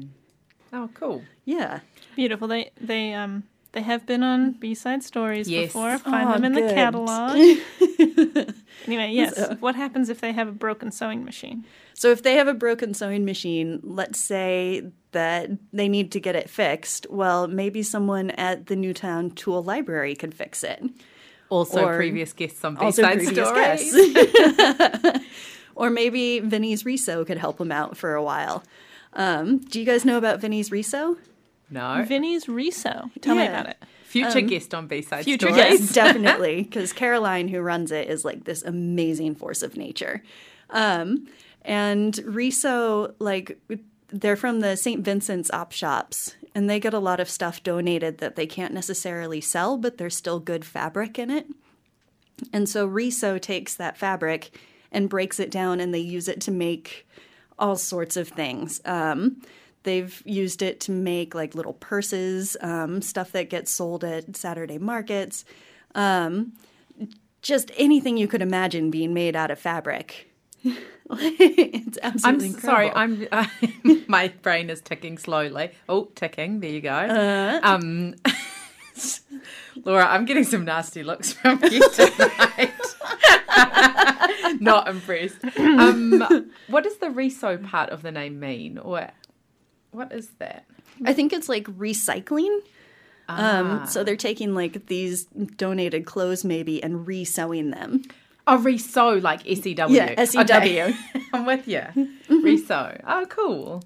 Oh, 0.71 0.89
cool. 0.93 1.23
Yeah. 1.45 1.79
Beautiful. 2.15 2.47
They 2.47 2.71
they 2.79 3.13
um 3.13 3.43
they 3.73 3.81
have 3.81 4.05
been 4.05 4.21
on 4.23 4.51
B 4.53 4.75
side 4.75 5.01
stories 5.03 5.49
Yes. 5.49 5.67
before. 5.67 5.97
Find 5.97 6.29
Oh, 6.29 6.33
them 6.33 6.45
in 6.45 6.53
good. 6.53 6.69
the 6.69 6.73
catalog. 6.75 7.35
anyway, 8.87 9.11
yes. 9.11 9.55
what 9.59 9.75
happens 9.75 10.09
if 10.09 10.21
they 10.21 10.31
have 10.31 10.47
a 10.47 10.51
broken 10.51 10.91
sewing 10.91 11.23
machine? 11.23 11.65
So 11.93 12.09
if 12.11 12.21
they 12.23 12.35
have 12.35 12.47
a 12.47 12.53
broken 12.53 12.93
sewing 12.93 13.25
machine, 13.25 13.79
let's 13.83 14.19
say 14.19 14.91
that 15.13 15.49
they 15.71 15.87
need 15.87 16.11
to 16.11 16.19
get 16.19 16.35
it 16.35 16.49
fixed, 16.49 17.07
well, 17.09 17.47
maybe 17.47 17.81
someone 17.83 18.29
at 18.31 18.67
the 18.67 18.75
Newtown 18.75 19.31
Tool 19.31 19.63
Library 19.63 20.15
could 20.15 20.33
fix 20.33 20.63
it. 20.63 20.83
Also, 21.49 21.85
Or- 21.85 21.95
previous 21.95 22.33
guests 22.33 22.63
on 22.65 22.77
Also 22.77 23.01
B-Side 23.07 23.33
Stories. 23.35 23.95
or 25.75 25.89
maybe 25.89 26.39
Vinny's 26.39 26.83
Reso 26.83 27.25
could 27.25 27.37
help 27.37 27.57
them 27.57 27.71
out 27.71 27.95
for 27.97 28.13
a 28.15 28.23
while. 28.23 28.63
Um, 29.13 29.59
do 29.59 29.79
you 29.79 29.85
guys 29.85 30.05
know 30.05 30.17
about 30.17 30.39
Vinny's 30.41 30.69
Reso? 30.69 31.17
No. 31.69 32.03
Vinny's 32.07 32.45
Reso. 32.45 33.09
Tell 33.21 33.35
me 33.35 33.45
about 33.47 33.69
it. 33.69 33.77
Future 34.05 34.41
guest 34.41 34.73
on 34.75 34.85
B-Side 34.87 35.23
future 35.23 35.47
Stories. 35.47 35.55
guest. 35.79 35.81
Yes, 35.81 35.93
definitely. 35.93 36.63
Because 36.63 36.93
Caroline, 36.93 37.47
who 37.47 37.59
runs 37.61 37.91
it, 37.91 38.09
is 38.09 38.23
like 38.23 38.43
this 38.43 38.61
amazing 38.63 39.35
force 39.35 39.63
of 39.63 39.75
nature. 39.75 40.21
Um, 40.69 41.27
and 41.63 42.15
Riso, 42.25 43.13
like, 43.19 43.57
they're 44.13 44.35
from 44.35 44.59
the 44.59 44.77
St. 44.77 45.03
Vincent's 45.03 45.49
op 45.51 45.71
shops, 45.71 46.35
and 46.53 46.69
they 46.69 46.79
get 46.79 46.93
a 46.93 46.99
lot 46.99 47.19
of 47.19 47.29
stuff 47.29 47.63
donated 47.63 48.19
that 48.19 48.35
they 48.35 48.45
can't 48.45 48.73
necessarily 48.73 49.41
sell, 49.41 49.75
but 49.75 49.97
there's 49.97 50.15
still 50.15 50.39
good 50.39 50.63
fabric 50.63 51.17
in 51.17 51.31
it. 51.31 51.47
And 52.53 52.69
so 52.69 52.85
Riso 52.85 53.39
takes 53.39 53.73
that 53.75 53.97
fabric 53.97 54.55
and 54.91 55.09
breaks 55.09 55.39
it 55.39 55.49
down, 55.49 55.79
and 55.79 55.91
they 55.93 55.99
use 55.99 56.27
it 56.27 56.41
to 56.41 56.51
make 56.51 57.07
all 57.57 57.75
sorts 57.75 58.15
of 58.15 58.27
things. 58.27 58.81
Um, 58.85 59.41
they've 59.81 60.21
used 60.25 60.61
it 60.61 60.79
to 60.81 60.91
make 60.91 61.33
like 61.33 61.55
little 61.55 61.73
purses, 61.73 62.55
um, 62.61 63.01
stuff 63.01 63.31
that 63.31 63.49
gets 63.49 63.71
sold 63.71 64.03
at 64.03 64.37
Saturday 64.37 64.77
markets, 64.77 65.43
um, 65.95 66.53
just 67.41 67.71
anything 67.77 68.17
you 68.17 68.27
could 68.27 68.43
imagine 68.43 68.91
being 68.91 69.13
made 69.13 69.35
out 69.35 69.49
of 69.49 69.57
fabric. 69.57 70.32
It's 70.63 71.97
I'm 72.03 72.13
absolutely 72.13 72.51
sorry. 72.61 72.91
I'm 72.91 73.27
uh, 73.31 73.45
my 74.07 74.29
brain 74.41 74.69
is 74.69 74.81
ticking 74.81 75.17
slowly. 75.17 75.71
Oh, 75.89 76.05
ticking. 76.15 76.59
There 76.59 76.69
you 76.69 76.81
go. 76.81 76.89
Uh-huh. 76.91 77.59
Um, 77.63 78.15
Laura, 79.85 80.05
I'm 80.05 80.25
getting 80.25 80.43
some 80.43 80.65
nasty 80.65 81.03
looks 81.03 81.33
from 81.33 81.59
you 81.63 81.87
tonight. 81.89 82.71
Not 84.61 84.87
impressed. 84.87 85.43
Um, 85.57 86.23
what 86.67 86.83
does 86.83 86.97
the 86.97 87.07
reso 87.07 87.61
part 87.67 87.89
of 87.89 88.01
the 88.01 88.11
name 88.11 88.39
mean, 88.39 88.77
or 88.77 89.09
what 89.91 90.11
is 90.13 90.29
that? 90.39 90.65
I 91.05 91.13
think 91.13 91.33
it's 91.33 91.49
like 91.49 91.65
recycling. 91.65 92.59
Um, 93.29 93.81
Ah. 93.81 93.85
so 93.85 94.03
they're 94.03 94.15
taking 94.17 94.53
like 94.53 94.87
these 94.87 95.23
donated 95.25 96.05
clothes 96.05 96.43
maybe 96.43 96.83
and 96.83 97.07
resewing 97.07 97.71
them. 97.71 98.03
Oh, 98.45 98.57
reso 98.57 99.21
like 99.21 99.49
S 99.49 99.65
E 99.65 99.73
W. 99.73 99.95
Yeah, 99.95 100.13
S-E-W. 100.17 100.93
I'm 101.33 101.45
with 101.45 101.67
you. 101.67 101.81
Reso. 102.29 102.99
Oh, 103.07 103.25
cool. 103.29 103.83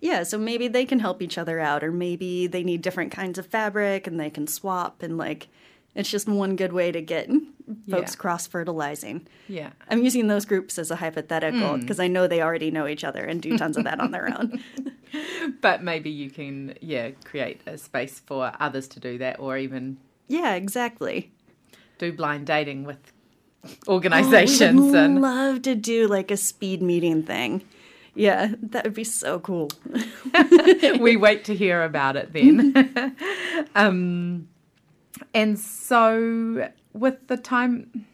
Yeah, 0.00 0.22
so 0.22 0.38
maybe 0.38 0.68
they 0.68 0.84
can 0.84 0.98
help 0.98 1.20
each 1.22 1.38
other 1.38 1.60
out, 1.60 1.84
or 1.84 1.92
maybe 1.92 2.46
they 2.46 2.62
need 2.62 2.82
different 2.82 3.12
kinds 3.12 3.38
of 3.38 3.46
fabric 3.46 4.06
and 4.06 4.18
they 4.18 4.30
can 4.30 4.46
swap, 4.46 5.02
and 5.02 5.16
like 5.18 5.48
it's 5.94 6.10
just 6.10 6.28
one 6.28 6.56
good 6.56 6.72
way 6.72 6.92
to 6.92 7.00
get 7.00 7.28
folks 7.90 8.12
Yeah. 8.12 8.16
cross 8.18 8.46
fertilizing. 8.46 9.26
Yeah. 9.48 9.70
I'm 9.88 10.04
using 10.04 10.28
those 10.28 10.44
groups 10.44 10.78
as 10.78 10.90
a 10.90 10.96
hypothetical 10.96 11.74
hmm. 11.74 11.80
because 11.80 11.98
I 11.98 12.06
know 12.06 12.26
they 12.26 12.42
already 12.42 12.70
know 12.70 12.86
each 12.86 13.02
other 13.02 13.24
and 13.24 13.42
do 13.42 13.58
tons 13.58 13.76
of 13.76 13.84
that 13.84 14.00
on 14.00 14.10
their 14.10 14.28
own. 14.28 14.62
But 15.60 15.82
maybe 15.82 16.08
you 16.08 16.30
can, 16.30 16.74
yeah, 16.80 17.10
create 17.24 17.62
a 17.66 17.76
space 17.76 18.20
for 18.20 18.52
others 18.60 18.86
to 18.88 19.00
do 19.00 19.18
that, 19.18 19.40
or 19.40 19.58
even 19.58 19.98
Yeah, 20.28 20.54
exactly. 20.54 21.32
do 21.98 22.12
blind 22.12 22.46
dating 22.46 22.84
with 22.84 23.12
organizations 23.86 24.80
I 24.80 24.84
would 24.84 24.94
and 24.94 25.20
love 25.20 25.62
to 25.62 25.74
do 25.74 26.08
like 26.08 26.30
a 26.30 26.36
speed 26.36 26.82
meeting 26.82 27.22
thing. 27.22 27.62
Yeah, 28.14 28.54
that 28.60 28.84
would 28.84 28.94
be 28.94 29.04
so 29.04 29.38
cool. 29.40 29.70
we 31.00 31.16
wait 31.16 31.44
to 31.44 31.54
hear 31.54 31.84
about 31.84 32.16
it 32.16 32.32
then. 32.32 33.16
um, 33.74 34.48
and 35.32 35.58
so, 35.58 36.70
with 36.92 37.28
the 37.28 37.36
time, 37.36 38.06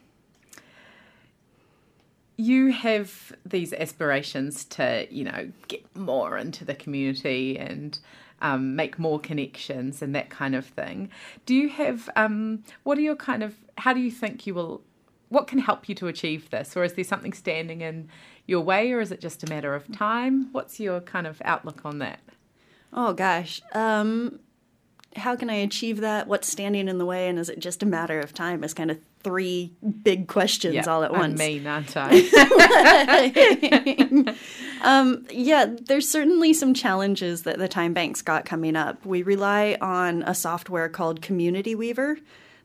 you 2.37 2.73
have 2.73 3.35
these 3.45 3.73
aspirations 3.73 4.65
to, 4.67 5.07
you 5.11 5.25
know, 5.25 5.51
get 5.69 5.97
more 5.97 6.37
into 6.37 6.65
the 6.65 6.75
community 6.75 7.59
and 7.59 7.99
um, 8.43 8.77
make 8.77 8.99
more 8.99 9.19
connections 9.19 10.03
and 10.03 10.15
that 10.15 10.29
kind 10.29 10.55
of 10.55 10.67
thing. 10.67 11.11
Do 11.47 11.55
you 11.55 11.71
have, 11.71 12.11
um, 12.17 12.63
what 12.83 12.99
are 12.99 13.03
your 13.03 13.17
kind 13.17 13.43
of, 13.43 13.55
how 13.79 13.95
do 13.95 14.01
you 14.01 14.11
think 14.11 14.47
you 14.47 14.55
will, 14.55 14.83
what 15.29 15.47
can 15.47 15.59
help 15.59 15.89
you 15.89 15.95
to 15.97 16.07
achieve 16.07 16.51
this? 16.51 16.77
Or 16.77 16.85
is 16.85 16.95
there 16.95 17.05
something 17.05 17.33
standing 17.33 17.81
in 17.81 18.09
your 18.47 18.61
way, 18.61 18.93
or 18.93 19.01
is 19.01 19.11
it 19.11 19.21
just 19.21 19.43
a 19.43 19.49
matter 19.49 19.75
of 19.75 19.91
time? 19.93 20.53
What's 20.53 20.79
your 20.79 21.01
kind 21.01 21.27
of 21.27 21.43
outlook 21.45 21.81
on 21.85 21.99
that? 21.99 22.21
Oh 22.93 23.13
gosh. 23.13 23.61
Um 23.73 24.41
how 25.17 25.35
can 25.35 25.49
I 25.49 25.55
achieve 25.55 26.03
that? 26.03 26.29
What's 26.29 26.49
standing 26.49 26.89
in 26.89 26.99
the 26.99 27.07
way 27.07 27.29
and 27.29 27.39
is 27.39 27.49
it 27.49 27.59
just 27.59 27.83
a 27.83 27.87
matter 27.87 28.21
of 28.21 28.35
time? 28.35 28.63
Is 28.63 28.75
kind 28.75 28.91
of 28.91 28.99
three 29.23 29.73
big 30.03 30.29
questions 30.29 30.87
all 30.87 31.03
at 31.03 31.11
I'm 31.11 31.19
once. 31.19 31.39
mean, 31.39 31.67
aren't 31.67 31.97
I? 31.97 32.11
Yeah, 35.31 35.75
there's 35.87 36.09
certainly 36.09 36.53
some 36.53 36.75
challenges 36.75 37.43
that 37.43 37.59
the 37.59 37.67
Time 37.67 37.93
Bank's 37.93 38.23
got 38.23 38.45
coming 38.45 38.77
up. 38.77 39.05
We 39.05 39.23
rely 39.23 39.77
on 39.81 40.23
a 40.23 40.35
software 40.35 40.89
called 40.89 41.23
Community 41.23 41.75
Weaver 41.75 42.19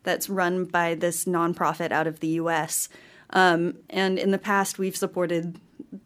that's 0.03 0.29
run 0.29 0.65
by 0.65 0.95
this 0.95 1.25
nonprofit 1.25 1.91
out 1.91 2.07
of 2.07 2.19
the 2.19 2.27
US. 2.29 2.89
Um, 3.31 3.77
and 3.89 4.19
in 4.19 4.31
the 4.31 4.37
past, 4.37 4.77
we've 4.77 4.95
supported 4.95 5.59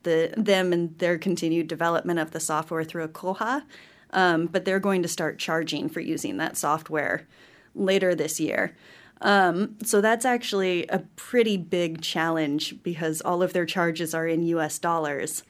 the 0.03 0.33
them 0.37 0.73
and 0.73 0.97
their 0.99 1.17
continued 1.17 1.67
development 1.67 2.19
of 2.19 2.31
the 2.31 2.39
software 2.39 2.83
through 2.83 3.03
a 3.03 3.09
Koha, 3.09 3.63
um, 4.11 4.47
but 4.47 4.65
they're 4.65 4.79
going 4.79 5.01
to 5.01 5.07
start 5.07 5.37
charging 5.37 5.89
for 5.89 5.99
using 5.99 6.37
that 6.37 6.57
software 6.57 7.27
later 7.73 8.15
this 8.15 8.39
year. 8.39 8.75
Um, 9.21 9.77
so 9.83 10.01
that's 10.01 10.25
actually 10.25 10.87
a 10.87 10.99
pretty 11.15 11.57
big 11.57 12.01
challenge 12.01 12.81
because 12.83 13.21
all 13.21 13.41
of 13.41 13.53
their 13.53 13.65
charges 13.65 14.13
are 14.13 14.27
in 14.27 14.43
US 14.43 14.77
dollars. 14.79 15.43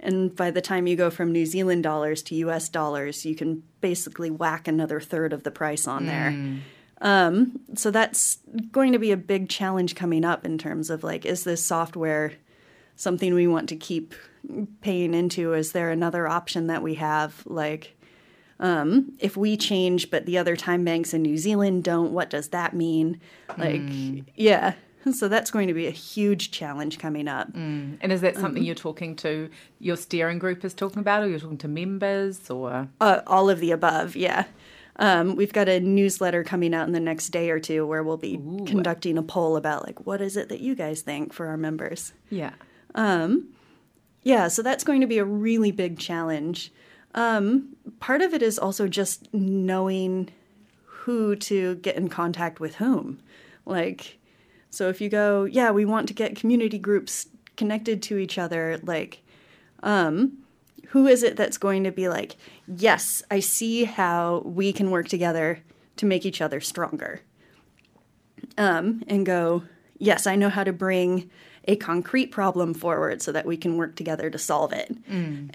And 0.00 0.34
by 0.34 0.50
the 0.50 0.60
time 0.60 0.86
you 0.86 0.96
go 0.96 1.10
from 1.10 1.30
New 1.30 1.46
Zealand 1.46 1.84
dollars 1.84 2.22
to 2.24 2.34
US 2.36 2.68
dollars, 2.68 3.24
you 3.24 3.36
can 3.36 3.62
basically 3.80 4.30
whack 4.30 4.66
another 4.66 4.98
third 5.00 5.32
of 5.32 5.44
the 5.44 5.50
price 5.50 5.86
on 5.86 6.06
there. 6.06 6.30
Um, 7.02 7.60
so 7.74 7.90
that's 7.90 8.38
going 8.70 8.92
to 8.92 8.98
be 8.98 9.10
a 9.12 9.16
big 9.16 9.48
challenge 9.48 9.94
coming 9.94 10.24
up 10.24 10.46
in 10.46 10.56
terms 10.56 10.88
of 10.88 11.02
like, 11.04 11.26
is 11.26 11.44
this 11.44 11.62
software 11.62 12.32
something 12.96 13.34
we 13.34 13.46
want 13.46 13.68
to 13.70 13.76
keep 13.76 14.14
paying 14.80 15.12
into? 15.12 15.52
Is 15.52 15.72
there 15.72 15.90
another 15.90 16.28
option 16.28 16.68
that 16.68 16.82
we 16.82 16.94
have? 16.94 17.42
Like, 17.44 17.96
um, 18.60 19.12
if 19.18 19.36
we 19.36 19.56
change, 19.56 20.10
but 20.10 20.24
the 20.26 20.38
other 20.38 20.54
time 20.54 20.84
banks 20.84 21.12
in 21.12 21.22
New 21.22 21.36
Zealand 21.36 21.82
don't, 21.82 22.12
what 22.12 22.30
does 22.30 22.48
that 22.50 22.72
mean? 22.74 23.20
Like, 23.58 23.82
yeah. 24.36 24.74
So 25.14 25.26
that's 25.26 25.50
going 25.50 25.66
to 25.66 25.74
be 25.74 25.88
a 25.88 25.90
huge 25.90 26.52
challenge 26.52 27.00
coming 27.00 27.26
up. 27.26 27.48
and 27.56 28.12
is 28.12 28.20
that 28.20 28.36
something 28.36 28.62
you're 28.62 28.76
talking 28.76 29.16
to 29.16 29.50
your 29.80 29.96
steering 29.96 30.38
group 30.38 30.64
is 30.64 30.74
talking 30.74 31.00
about, 31.00 31.24
or 31.24 31.28
you're 31.28 31.40
talking 31.40 31.58
to 31.58 31.66
members, 31.66 32.48
or 32.48 32.88
Uh, 33.00 33.18
all 33.26 33.50
of 33.50 33.58
the 33.58 33.72
above, 33.72 34.14
yeah. 34.14 34.44
Um, 34.96 35.36
we've 35.36 35.52
got 35.52 35.68
a 35.68 35.80
newsletter 35.80 36.44
coming 36.44 36.74
out 36.74 36.86
in 36.86 36.92
the 36.92 37.00
next 37.00 37.28
day 37.28 37.50
or 37.50 37.58
two 37.58 37.86
where 37.86 38.02
we'll 38.02 38.18
be 38.18 38.36
conducting 38.66 39.16
a 39.16 39.22
poll 39.22 39.56
about 39.56 39.86
like 39.86 40.06
what 40.06 40.20
is 40.20 40.36
it 40.36 40.50
that 40.50 40.60
you 40.60 40.74
guys 40.74 41.00
think 41.00 41.32
for 41.32 41.46
our 41.46 41.56
members. 41.56 42.12
yeah, 42.30 42.52
Yeah, 44.22 44.48
so 44.48 44.62
that's 44.62 44.84
going 44.84 45.00
to 45.00 45.06
be 45.06 45.18
a 45.18 45.24
really 45.24 45.72
big 45.72 45.98
challenge. 45.98 46.72
Um, 47.14 47.76
part 48.00 48.22
of 48.22 48.34
it 48.34 48.42
is 48.42 48.58
also 48.58 48.86
just 48.86 49.32
knowing 49.34 50.30
who 50.84 51.34
to 51.36 51.74
get 51.76 51.96
in 51.96 52.08
contact 52.08 52.60
with 52.60 52.76
whom. 52.76 53.18
Like, 53.66 54.18
so 54.70 54.88
if 54.88 55.00
you 55.00 55.08
go, 55.08 55.44
yeah, 55.44 55.70
we 55.70 55.84
want 55.84 56.08
to 56.08 56.14
get 56.14 56.36
community 56.36 56.78
groups 56.78 57.26
connected 57.56 58.02
to 58.04 58.18
each 58.18 58.38
other, 58.38 58.78
like, 58.84 59.22
um, 59.82 60.38
who 60.92 61.06
is 61.06 61.22
it 61.22 61.36
that's 61.36 61.56
going 61.56 61.84
to 61.84 61.90
be 61.90 62.08
like, 62.08 62.36
yes, 62.68 63.22
I 63.30 63.40
see 63.40 63.84
how 63.84 64.42
we 64.44 64.74
can 64.74 64.90
work 64.90 65.08
together 65.08 65.60
to 65.96 66.04
make 66.04 66.26
each 66.26 66.42
other 66.42 66.60
stronger? 66.60 67.22
Um, 68.58 69.02
and 69.06 69.24
go, 69.24 69.62
yes, 69.96 70.26
I 70.26 70.36
know 70.36 70.50
how 70.50 70.64
to 70.64 70.72
bring 70.72 71.30
a 71.66 71.76
concrete 71.76 72.26
problem 72.26 72.74
forward 72.74 73.22
so 73.22 73.32
that 73.32 73.46
we 73.46 73.56
can 73.56 73.78
work 73.78 73.96
together 73.96 74.28
to 74.28 74.36
solve 74.38 74.74
it. 74.74 74.94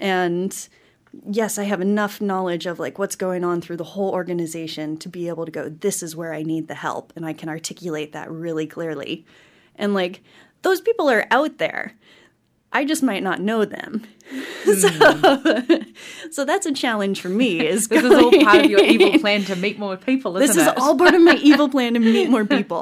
And 0.00 0.68
yes, 1.30 1.56
I 1.56 1.64
have 1.64 1.80
enough 1.80 2.20
knowledge 2.20 2.66
of 2.66 2.80
like 2.80 2.98
what's 2.98 3.14
going 3.14 3.44
on 3.44 3.60
through 3.60 3.76
the 3.76 3.84
whole 3.84 4.10
organization 4.10 4.96
to 4.96 5.08
be 5.08 5.28
able 5.28 5.44
to 5.44 5.52
go, 5.52 5.68
this 5.68 6.02
is 6.02 6.16
where 6.16 6.34
I 6.34 6.42
need 6.42 6.66
the 6.66 6.74
help. 6.74 7.12
And 7.14 7.24
I 7.24 7.32
can 7.32 7.48
articulate 7.48 8.12
that 8.12 8.28
really 8.28 8.66
clearly. 8.66 9.24
And 9.76 9.94
like, 9.94 10.20
those 10.62 10.80
people 10.80 11.08
are 11.08 11.26
out 11.30 11.58
there. 11.58 11.94
I 12.72 12.84
just 12.84 13.02
might 13.02 13.22
not 13.22 13.40
know 13.40 13.64
them. 13.64 14.04
So, 14.64 14.88
so 16.30 16.44
that's 16.44 16.66
a 16.66 16.72
challenge 16.72 17.22
for 17.22 17.30
me. 17.30 17.66
Is 17.66 17.88
This 17.88 18.04
is 18.04 18.12
all 18.12 18.30
part 18.44 18.66
of 18.66 18.70
your 18.70 18.82
evil 18.84 19.18
plan 19.18 19.42
to 19.44 19.56
meet 19.56 19.78
more 19.78 19.96
people, 19.96 20.36
isn't 20.36 20.46
This 20.54 20.56
is 20.62 20.70
it? 20.70 20.78
all 20.78 20.98
part 20.98 21.14
of 21.14 21.22
my 21.22 21.36
evil 21.42 21.70
plan 21.70 21.94
to 21.94 22.00
meet 22.00 22.28
more 22.28 22.44
people. 22.44 22.80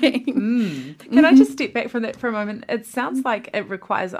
Can 0.00 1.24
I 1.24 1.32
just 1.34 1.52
step 1.52 1.72
back 1.72 1.88
from 1.88 2.02
that 2.02 2.16
for 2.16 2.28
a 2.28 2.32
moment? 2.32 2.64
It 2.68 2.86
sounds 2.86 3.24
like 3.24 3.50
it 3.54 3.68
requires 3.68 4.12
a 4.12 4.18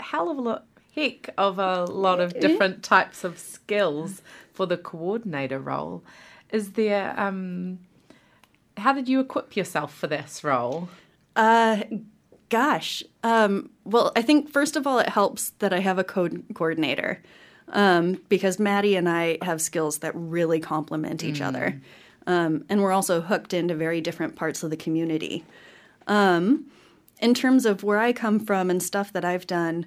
hell 0.00 0.30
of 0.30 0.36
a 0.36 0.40
lot, 0.40 0.66
heck 0.94 1.30
of 1.38 1.58
a 1.58 1.84
lot 1.84 2.20
of 2.20 2.38
different 2.38 2.82
types 2.82 3.24
of 3.24 3.38
skills 3.38 4.20
for 4.52 4.66
the 4.66 4.76
coordinator 4.76 5.58
role. 5.58 6.02
Is 6.52 6.72
there, 6.72 7.14
um, 7.18 7.78
how 8.76 8.92
did 8.92 9.08
you 9.08 9.20
equip 9.20 9.56
yourself 9.56 9.94
for 9.94 10.06
this 10.06 10.44
role? 10.44 10.88
Uh, 11.36 11.78
gosh. 12.50 13.02
Um, 13.22 13.70
well, 13.84 14.12
I 14.14 14.22
think 14.22 14.50
first 14.50 14.76
of 14.76 14.86
all, 14.86 14.98
it 14.98 15.08
helps 15.08 15.50
that 15.60 15.72
I 15.72 15.80
have 15.80 15.98
a 15.98 16.04
code 16.04 16.44
coordinator 16.54 17.22
um, 17.68 18.20
because 18.28 18.58
Maddie 18.58 18.96
and 18.96 19.08
I 19.08 19.38
have 19.42 19.60
skills 19.60 19.98
that 19.98 20.12
really 20.14 20.60
complement 20.60 21.24
each 21.24 21.40
other. 21.40 21.80
Um, 22.26 22.64
and 22.68 22.82
we're 22.82 22.92
also 22.92 23.20
hooked 23.20 23.54
into 23.54 23.74
very 23.74 24.00
different 24.00 24.36
parts 24.36 24.62
of 24.62 24.70
the 24.70 24.76
community. 24.76 25.44
Um, 26.06 26.66
in 27.20 27.34
terms 27.34 27.66
of 27.66 27.82
where 27.82 27.98
I 27.98 28.12
come 28.12 28.40
from 28.40 28.70
and 28.70 28.82
stuff 28.82 29.12
that 29.12 29.24
I've 29.24 29.46
done, 29.46 29.86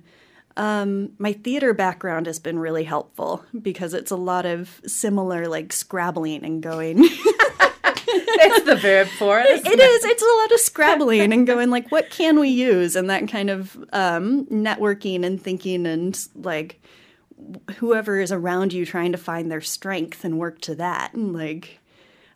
um, 0.55 1.11
my 1.17 1.33
theater 1.33 1.73
background 1.73 2.27
has 2.27 2.39
been 2.39 2.59
really 2.59 2.83
helpful 2.83 3.43
because 3.59 3.93
it's 3.93 4.11
a 4.11 4.15
lot 4.15 4.45
of 4.45 4.81
similar, 4.85 5.47
like 5.47 5.73
scrabbling 5.73 6.43
and 6.43 6.61
going. 6.61 7.07
That's 8.37 8.63
the 8.63 8.75
verb 8.81 9.07
for 9.19 9.39
it. 9.39 9.49
isn't 9.49 9.67
it 9.67 9.79
is 9.79 10.05
it's 10.05 10.21
a 10.23 10.25
lot 10.41 10.51
of 10.51 10.59
scrabbling 10.59 11.33
and 11.33 11.45
going 11.47 11.69
like 11.69 11.89
what 11.91 12.09
can 12.09 12.39
we 12.39 12.49
use 12.49 12.95
and 12.95 13.09
that 13.09 13.27
kind 13.27 13.49
of 13.49 13.75
um, 13.93 14.45
networking 14.47 15.25
and 15.25 15.41
thinking 15.41 15.85
and 15.85 16.19
like 16.35 16.81
whoever 17.77 18.19
is 18.19 18.31
around 18.31 18.73
you 18.73 18.85
trying 18.85 19.11
to 19.11 19.17
find 19.17 19.51
their 19.51 19.61
strength 19.61 20.23
and 20.23 20.37
work 20.39 20.61
to 20.61 20.75
that 20.75 21.13
and 21.13 21.33
like 21.33 21.79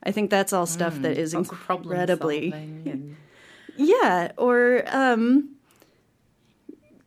i 0.04 0.12
think 0.12 0.30
that's 0.30 0.52
all 0.54 0.66
stuff 0.66 0.96
that 1.02 1.18
is 1.18 1.34
Lots 1.34 1.50
of 1.52 1.58
problem 1.60 1.92
incredibly 1.92 2.52
and- 2.52 3.16
yeah 3.78 4.32
or 4.38 4.84
um 4.88 5.50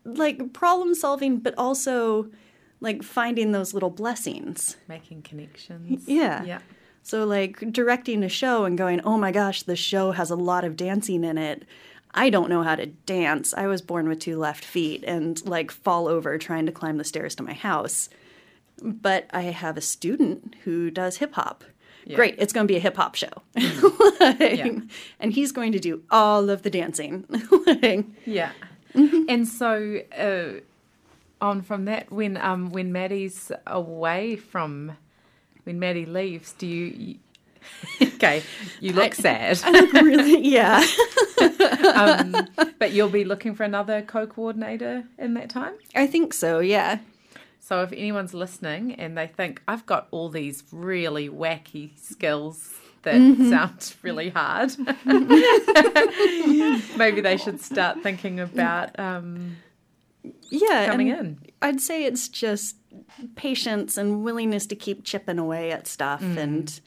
like 0.04 0.52
problem 0.52 0.94
solving 0.94 1.38
but 1.38 1.54
also 1.58 2.30
like 2.80 3.02
finding 3.02 3.52
those 3.52 3.74
little 3.74 3.90
blessings 3.90 4.76
making 4.88 5.20
connections. 5.22 6.04
Yeah. 6.06 6.42
Yeah. 6.44 6.60
So, 7.02 7.24
like 7.24 7.72
directing 7.72 8.22
a 8.22 8.28
show 8.28 8.64
and 8.64 8.76
going, 8.76 9.00
oh 9.02 9.18
my 9.18 9.32
gosh, 9.32 9.62
the 9.62 9.76
show 9.76 10.12
has 10.12 10.30
a 10.30 10.36
lot 10.36 10.64
of 10.64 10.76
dancing 10.76 11.24
in 11.24 11.38
it. 11.38 11.64
I 12.12 12.30
don't 12.30 12.50
know 12.50 12.62
how 12.62 12.74
to 12.76 12.86
dance. 12.86 13.54
I 13.54 13.66
was 13.66 13.82
born 13.82 14.08
with 14.08 14.18
two 14.20 14.38
left 14.38 14.64
feet 14.64 15.04
and 15.06 15.44
like 15.46 15.70
fall 15.70 16.08
over 16.08 16.38
trying 16.38 16.66
to 16.66 16.72
climb 16.72 16.98
the 16.98 17.04
stairs 17.04 17.34
to 17.36 17.42
my 17.42 17.52
house. 17.52 18.08
But 18.82 19.26
I 19.30 19.42
have 19.42 19.76
a 19.76 19.82
student 19.82 20.56
who 20.64 20.90
does 20.90 21.18
hip 21.18 21.34
hop. 21.34 21.64
Great, 22.14 22.34
it's 22.38 22.52
going 22.52 22.66
to 22.66 22.72
be 22.72 22.76
a 22.76 22.80
hip 22.80 22.96
hop 22.96 23.14
show. 23.14 23.28
Like, 24.20 24.58
Yeah. 24.58 24.80
And 25.18 25.32
he's 25.32 25.52
going 25.52 25.72
to 25.72 25.78
do 25.78 26.02
all 26.10 26.50
of 26.50 26.62
the 26.62 26.70
dancing. 26.70 27.24
Like, 27.66 28.06
Yeah. 28.26 28.52
Mm-hmm. 28.94 29.24
And 29.28 29.46
so 29.46 30.00
uh, 30.18 30.60
on 31.40 31.62
from 31.62 31.84
that, 31.84 32.10
when 32.10 32.36
um 32.36 32.70
when 32.70 32.92
Maddie's 32.92 33.52
away 33.66 34.36
from 34.36 34.96
when 35.64 35.78
Maddie 35.78 36.06
leaves, 36.06 36.52
do 36.54 36.66
you? 36.66 36.84
you 36.86 37.14
okay, 38.14 38.42
you 38.80 38.92
look 38.94 39.14
sad, 39.14 39.60
really, 39.92 40.46
yeah. 40.48 40.82
um, 41.94 42.48
but 42.78 42.92
you'll 42.92 43.08
be 43.10 43.24
looking 43.24 43.54
for 43.54 43.64
another 43.64 44.00
co-coordinator 44.02 45.04
in 45.18 45.34
that 45.34 45.50
time. 45.50 45.74
I 45.94 46.06
think 46.06 46.32
so, 46.32 46.60
yeah. 46.60 46.98
So 47.60 47.82
if 47.82 47.92
anyone's 47.92 48.32
listening 48.34 48.94
and 48.94 49.16
they 49.16 49.26
think 49.26 49.62
I've 49.68 49.84
got 49.86 50.08
all 50.10 50.30
these 50.30 50.64
really 50.72 51.28
wacky 51.28 51.98
skills 51.98 52.74
that 53.02 53.14
Mm-hmm. 53.14 53.48
sound 53.50 53.94
really 54.02 54.28
hard, 54.30 54.72
maybe 56.96 57.20
they 57.20 57.36
should 57.36 57.60
start 57.60 58.02
thinking 58.02 58.40
about 58.40 58.98
um, 58.98 59.56
Yeah. 60.50 60.86
coming 60.90 61.08
in. 61.08 61.38
I'd 61.62 61.80
say 61.80 62.04
it's 62.04 62.28
just 62.28 62.76
patience 63.36 63.96
and 63.96 64.22
willingness 64.24 64.66
to 64.66 64.76
keep 64.76 65.04
chipping 65.04 65.38
away 65.38 65.70
at 65.72 65.86
stuff. 65.86 66.22
Mm. 66.22 66.36
And 66.38 66.80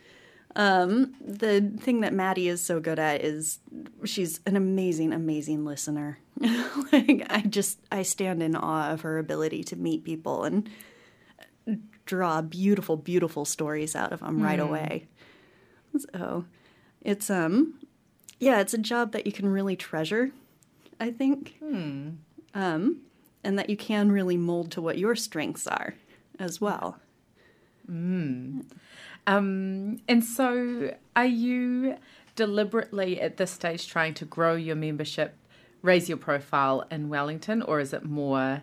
um, 0.55 1.13
the 1.25 1.61
thing 1.79 2.01
that 2.01 2.13
Maddie 2.13 2.47
is 2.47 2.61
so 2.63 2.79
good 2.79 2.99
at 2.99 3.21
is 3.23 3.59
she's 4.03 4.39
an 4.45 4.55
amazing, 4.55 5.13
amazing 5.13 5.65
listener. 5.65 6.19
like 6.91 7.25
I 7.29 7.43
just 7.47 7.79
I 7.91 8.01
stand 8.03 8.41
in 8.43 8.55
awe 8.55 8.91
of 8.91 9.01
her 9.01 9.17
ability 9.17 9.63
to 9.65 9.75
meet 9.75 10.03
people 10.03 10.43
and 10.43 10.69
draw 12.05 12.41
beautiful, 12.41 12.97
beautiful 12.97 13.45
stories 13.45 13.95
out 13.95 14.11
of 14.11 14.19
them 14.19 14.41
right 14.41 14.59
Mm. 14.59 14.67
away. 14.67 15.07
So 16.11 16.45
it's 17.01 17.29
um 17.29 17.75
yeah, 18.39 18.59
it's 18.59 18.73
a 18.73 18.77
job 18.79 19.13
that 19.13 19.25
you 19.25 19.31
can 19.31 19.47
really 19.47 19.75
treasure. 19.75 20.31
I 20.99 21.11
think 21.11 21.55
Hmm. 21.59 22.09
um, 22.53 22.97
and 23.43 23.57
that 23.59 23.69
you 23.69 23.77
can 23.77 24.11
really 24.11 24.37
mold 24.37 24.71
to 24.71 24.81
what 24.81 24.97
your 24.97 25.15
strengths 25.15 25.67
are 25.67 25.95
as 26.39 26.61
well. 26.61 26.97
Um, 29.27 30.01
and 30.07 30.23
so, 30.23 30.95
are 31.15 31.25
you 31.25 31.97
deliberately 32.35 33.21
at 33.21 33.37
this 33.37 33.51
stage 33.51 33.87
trying 33.87 34.13
to 34.15 34.25
grow 34.25 34.55
your 34.55 34.75
membership, 34.75 35.35
raise 35.81 36.09
your 36.09 36.17
profile 36.17 36.85
in 36.89 37.09
Wellington, 37.09 37.61
or 37.61 37.79
is 37.79 37.93
it 37.93 38.03
more 38.03 38.61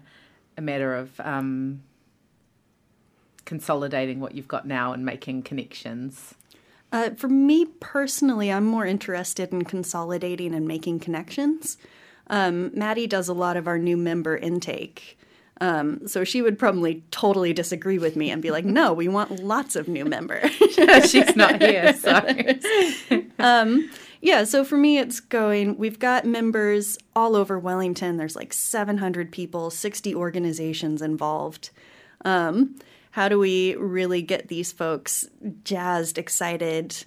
a 0.56 0.60
matter 0.60 0.94
of 0.94 1.18
um, 1.20 1.82
consolidating 3.44 4.20
what 4.20 4.34
you've 4.34 4.48
got 4.48 4.66
now 4.66 4.92
and 4.92 5.04
making 5.04 5.42
connections? 5.42 6.34
Uh, 6.92 7.10
for 7.10 7.28
me 7.28 7.66
personally, 7.78 8.50
I'm 8.50 8.66
more 8.66 8.84
interested 8.84 9.52
in 9.52 9.64
consolidating 9.64 10.54
and 10.54 10.66
making 10.66 11.00
connections. 11.00 11.76
Um, 12.30 12.70
Maddie 12.74 13.06
does 13.06 13.28
a 13.28 13.34
lot 13.34 13.58
of 13.58 13.66
our 13.66 13.78
new 13.78 13.96
member 13.96 14.36
intake. 14.36 15.18
Um, 15.60 16.08
so 16.08 16.24
she 16.24 16.40
would 16.40 16.58
probably 16.58 17.04
totally 17.10 17.52
disagree 17.52 17.98
with 17.98 18.16
me 18.16 18.30
and 18.30 18.40
be 18.40 18.50
like, 18.50 18.64
no, 18.64 18.94
we 18.94 19.08
want 19.08 19.42
lots 19.42 19.76
of 19.76 19.88
new 19.88 20.06
members. 20.06 20.50
She's 21.06 21.36
not 21.36 21.60
here, 21.60 21.92
so 21.98 22.22
Yeah, 24.22 24.44
so 24.44 24.64
for 24.64 24.76
me, 24.76 24.98
it's 24.98 25.20
going, 25.20 25.76
we've 25.76 25.98
got 25.98 26.24
members 26.24 26.98
all 27.16 27.36
over 27.36 27.58
Wellington. 27.58 28.16
There's 28.16 28.36
like 28.36 28.52
700 28.52 29.32
people, 29.32 29.70
60 29.70 30.14
organizations 30.14 31.02
involved. 31.02 31.70
Um, 32.24 32.76
how 33.12 33.28
do 33.28 33.38
we 33.38 33.74
really 33.76 34.22
get 34.22 34.48
these 34.48 34.72
folks 34.72 35.26
jazzed, 35.64 36.16
excited, 36.16 37.04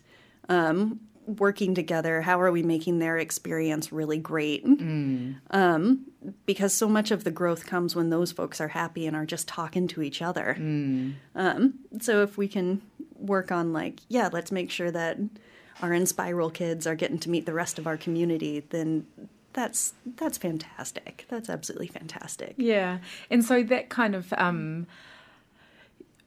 um, 0.50 1.00
working 1.26 1.74
together? 1.76 2.22
How 2.22 2.40
are 2.42 2.52
we 2.52 2.64
making 2.64 3.00
their 3.00 3.18
experience 3.18 3.92
really 3.92 4.18
great? 4.18 4.66
Um, 4.66 6.06
because 6.46 6.74
so 6.74 6.88
much 6.88 7.12
of 7.12 7.24
the 7.24 7.32
growth 7.32 7.66
comes 7.66 7.96
when 7.96 8.10
those 8.10 8.32
folks 8.32 8.60
are 8.62 8.70
happy 8.70 9.08
and 9.08 9.16
are 9.16 9.26
just 9.26 9.48
talking 9.48 9.88
to 9.90 10.02
each 10.02 10.22
other. 10.22 10.56
Um, 11.36 11.76
so 12.00 12.22
if 12.24 12.38
we 12.38 12.48
can 12.48 12.82
work 13.18 13.52
on 13.52 13.74
like, 13.74 14.00
yeah, 14.10 14.30
let's 14.32 14.52
make 14.52 14.70
sure 14.72 14.92
that 14.92 15.18
our 15.82 15.90
Inspiral 15.90 16.54
kids 16.54 16.86
are 16.88 16.96
getting 16.96 17.20
to 17.20 17.30
meet 17.30 17.46
the 17.46 17.54
rest 17.54 17.80
of 17.80 17.88
our 17.88 17.98
community, 17.98 18.64
then 18.70 19.06
that's 19.54 19.94
that's 20.18 20.38
fantastic. 20.38 21.26
That's 21.30 21.50
absolutely 21.50 21.88
fantastic. 21.88 22.56
Yeah, 22.58 23.00
and 23.30 23.44
so 23.46 23.64
that 23.64 23.90
kind 23.90 24.16
of 24.16 24.34
um, 24.34 24.88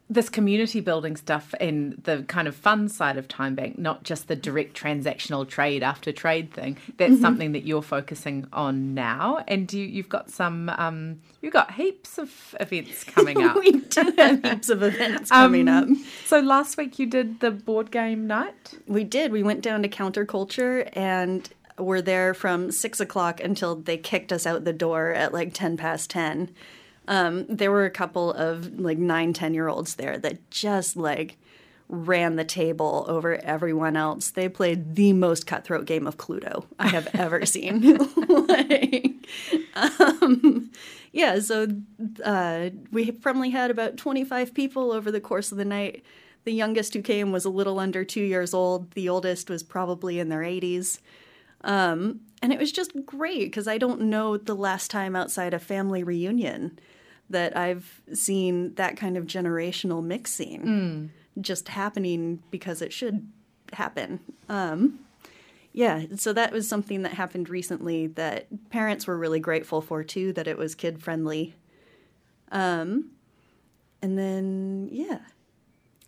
this 0.08 0.28
community 0.28 0.80
building 0.80 1.16
stuff 1.16 1.52
and 1.60 2.00
the 2.04 2.22
kind 2.28 2.46
of 2.46 2.54
fun 2.54 2.88
side 2.88 3.16
of 3.16 3.26
Time 3.26 3.56
Bank, 3.56 3.76
not 3.76 4.04
just 4.04 4.28
the 4.28 4.36
direct 4.36 4.80
transactional 4.80 5.46
trade 5.48 5.82
after 5.82 6.12
trade 6.12 6.52
thing. 6.52 6.76
That's 6.96 7.20
something 7.20 7.52
that 7.52 7.64
you're 7.66 7.82
focusing 7.82 8.46
on 8.52 8.94
now, 8.94 9.42
and 9.48 9.72
you, 9.72 9.84
you've 9.84 10.08
got 10.08 10.30
some 10.30 10.68
um, 10.70 11.20
you've 11.42 11.52
got 11.52 11.72
heaps 11.72 12.18
of 12.18 12.54
events 12.60 13.02
coming 13.02 13.42
up. 13.42 13.56
we 13.56 13.72
do 13.72 14.12
have 14.16 14.44
heaps 14.44 14.68
of 14.68 14.82
events 14.84 15.30
coming 15.30 15.68
up. 15.68 15.84
Um, 15.84 16.04
So 16.24 16.38
last 16.40 16.76
week 16.76 16.98
you 17.00 17.06
did 17.06 17.40
the 17.40 17.50
board 17.50 17.90
game 17.90 18.26
night. 18.28 18.74
We 18.86 19.02
did. 19.02 19.32
We 19.32 19.42
went 19.42 19.60
down 19.62 19.82
to 19.82 19.88
Counterculture 19.88 20.88
and 20.92 21.48
were 21.78 22.00
there 22.00 22.32
from 22.32 22.70
six 22.70 23.00
o'clock 23.00 23.40
until 23.42 23.74
they 23.74 23.98
kicked 23.98 24.32
us 24.32 24.46
out 24.46 24.64
the 24.64 24.72
door 24.72 25.10
at 25.10 25.34
like 25.34 25.52
10 25.52 25.76
past 25.76 26.08
10. 26.10 26.50
Um, 27.08 27.46
there 27.48 27.70
were 27.70 27.84
a 27.84 27.90
couple 27.90 28.32
of 28.32 28.78
like 28.80 28.98
nine, 28.98 29.32
10 29.32 29.54
year 29.54 29.68
olds 29.68 29.94
there 29.94 30.18
that 30.18 30.50
just 30.50 30.96
like 30.96 31.36
ran 31.88 32.36
the 32.36 32.44
table 32.44 33.04
over 33.08 33.36
everyone 33.36 33.96
else. 33.96 34.30
They 34.30 34.48
played 34.48 34.96
the 34.96 35.12
most 35.12 35.46
cutthroat 35.46 35.86
game 35.86 36.06
of 36.06 36.16
Cluedo 36.16 36.64
I 36.78 36.88
have 36.88 37.08
ever 37.14 37.46
seen. 37.46 37.96
like, 38.28 39.26
um, 39.74 40.70
yeah, 41.12 41.38
so 41.38 41.68
uh, 42.24 42.70
we 42.90 43.10
probably 43.12 43.50
had 43.50 43.70
about 43.70 43.96
25 43.96 44.52
people 44.52 44.92
over 44.92 45.10
the 45.10 45.20
course 45.20 45.52
of 45.52 45.58
the 45.58 45.64
night. 45.64 46.04
The 46.44 46.52
youngest 46.52 46.94
who 46.94 47.02
came 47.02 47.32
was 47.32 47.44
a 47.44 47.50
little 47.50 47.78
under 47.78 48.04
two 48.04 48.22
years 48.22 48.52
old. 48.52 48.92
The 48.92 49.08
oldest 49.08 49.48
was 49.50 49.62
probably 49.62 50.18
in 50.18 50.28
their 50.28 50.42
80s. 50.42 50.98
Um, 51.62 52.20
and 52.42 52.52
it 52.52 52.58
was 52.58 52.70
just 52.70 52.92
great 53.06 53.46
because 53.46 53.66
I 53.66 53.78
don't 53.78 54.02
know 54.02 54.36
the 54.36 54.54
last 54.54 54.90
time 54.90 55.16
outside 55.16 55.54
a 55.54 55.58
family 55.58 56.02
reunion 56.02 56.78
that 57.30 57.56
I've 57.56 58.02
seen 58.12 58.74
that 58.74 58.96
kind 58.96 59.16
of 59.16 59.24
generational 59.26 60.02
mixing 60.02 60.62
mm. 60.62 61.08
just 61.40 61.68
happening 61.68 62.42
because 62.50 62.82
it 62.82 62.92
should 62.92 63.26
happen. 63.72 64.20
Um, 64.48 65.00
yeah, 65.72 66.04
so 66.14 66.32
that 66.32 66.52
was 66.52 66.68
something 66.68 67.02
that 67.02 67.12
happened 67.12 67.50
recently 67.50 68.06
that 68.06 68.46
parents 68.70 69.06
were 69.06 69.18
really 69.18 69.40
grateful 69.40 69.82
for 69.82 70.02
too, 70.02 70.32
that 70.32 70.46
it 70.46 70.56
was 70.56 70.74
kid 70.74 71.02
friendly. 71.02 71.54
Um, 72.50 73.10
and 74.00 74.16
then, 74.16 74.88
yeah. 74.90 75.18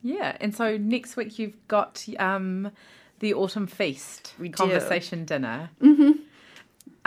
Yeah, 0.02 0.37
and 0.40 0.54
so 0.54 0.76
next 0.76 1.16
week 1.16 1.38
you've 1.38 1.68
got 1.68 2.07
um, 2.18 2.70
the 3.18 3.35
Autumn 3.35 3.66
Feast 3.66 4.33
We 4.38 4.48
do. 4.48 4.54
conversation 4.54 5.24
dinner. 5.24 5.70
Mm-hmm. 5.83 6.12